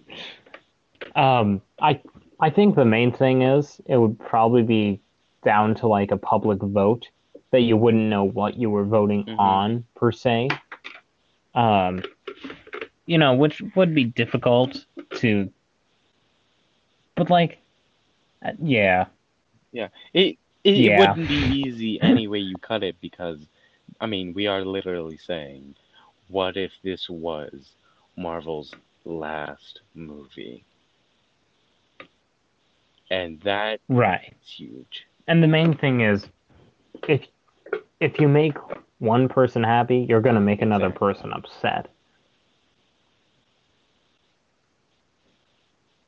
[1.16, 2.00] um, I
[2.40, 5.02] I think the main thing is it would probably be
[5.44, 7.10] down to like a public vote
[7.52, 9.40] that you wouldn't know what you were voting Mhm.
[9.40, 10.48] on per se.
[11.54, 12.02] Um,
[13.06, 15.52] you know, which would be difficult to,
[17.16, 17.60] but like,
[18.44, 19.06] uh, yeah,
[19.72, 20.86] Yeah, it it, Yeah.
[20.86, 21.36] it wouldn't be
[21.66, 23.48] easy any way you cut it because,
[24.00, 25.76] I mean, we are literally saying,
[26.28, 27.76] what if this was
[28.16, 28.76] Marvel's
[29.06, 30.66] last movie?
[33.10, 34.34] And that right.
[34.42, 35.08] huge.
[35.28, 36.30] And the main thing is,
[37.08, 37.28] if
[38.00, 38.58] if you make
[39.00, 40.92] one person happy, you're gonna make another Exactly.
[40.92, 41.88] person upset.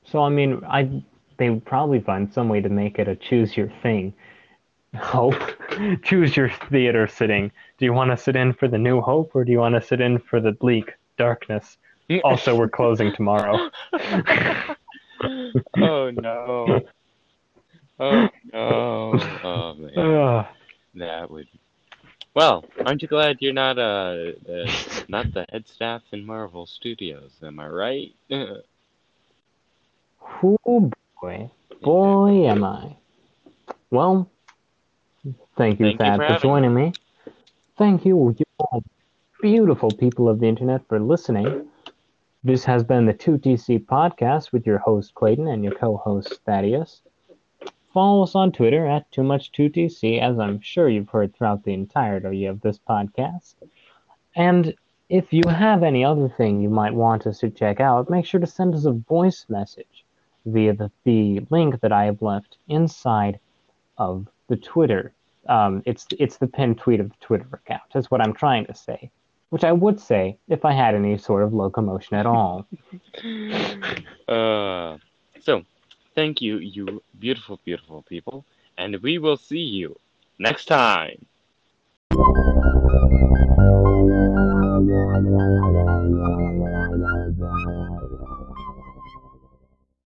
[0.05, 1.03] So I mean, I
[1.37, 4.13] they would probably find some way to make it a choose your thing.
[4.95, 5.41] Hope,
[6.03, 7.51] choose your theater sitting.
[7.77, 9.81] Do you want to sit in for the new hope, or do you want to
[9.81, 11.77] sit in for the bleak darkness?
[12.23, 13.71] Also, we're closing tomorrow.
[15.79, 16.81] oh no.
[17.99, 19.19] Oh no.
[19.43, 19.97] Oh man.
[19.97, 20.45] Ugh.
[20.97, 21.47] That would.
[22.35, 24.71] Well, aren't you glad you're not uh, uh
[25.09, 27.31] not the head staff in Marvel Studios?
[27.41, 28.13] Am I right?
[30.43, 31.49] Oh boy,
[31.81, 32.95] boy, am I.
[33.91, 34.29] Well,
[35.55, 36.93] thank you, Thank you Thad, for for, joining me.
[37.77, 38.83] Thank you, you all
[39.41, 41.67] beautiful people of the internet, for listening.
[42.43, 47.01] This has been the 2TC podcast with your host Clayton and your co-host Thaddeus.
[47.93, 51.73] Follow us on Twitter at Too Much 2TC, as I'm sure you've heard throughout the
[51.73, 53.55] entirety of this podcast.
[54.35, 54.75] And
[55.09, 58.41] if you have any other thing you might want us to check out, make sure
[58.41, 59.94] to send us a voice message
[60.45, 63.39] via the, the link that I have left inside
[63.97, 65.13] of the Twitter.
[65.47, 67.83] Um, it's it's the pinned tweet of the Twitter account.
[67.93, 69.11] That's what I'm trying to say.
[69.49, 72.67] Which I would say if I had any sort of locomotion at all.
[74.27, 74.97] uh,
[75.39, 75.63] so,
[76.15, 78.43] thank you, you beautiful, beautiful people,
[78.77, 79.97] and we will see you
[80.39, 81.25] next time.